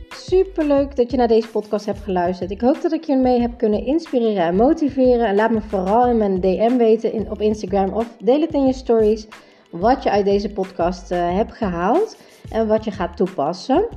[0.09, 2.51] Superleuk dat je naar deze podcast hebt geluisterd.
[2.51, 5.27] Ik hoop dat ik je mee heb kunnen inspireren en motiveren.
[5.27, 8.65] En laat me vooral in mijn DM weten in, op Instagram of deel het in
[8.65, 9.27] je stories
[9.71, 12.17] wat je uit deze podcast uh, hebt gehaald
[12.49, 13.87] en wat je gaat toepassen.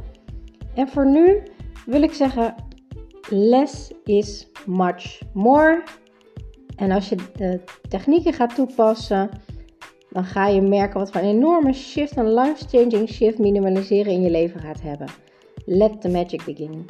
[0.74, 1.42] En voor nu
[1.86, 2.54] wil ik zeggen:
[3.28, 5.82] less is much more.
[6.76, 9.30] En als je de technieken gaat toepassen,
[10.10, 14.30] dan ga je merken wat voor een enorme shift, een life-changing shift minimaliseren in je
[14.30, 15.08] leven gaat hebben.
[15.64, 16.86] Let the magic begin.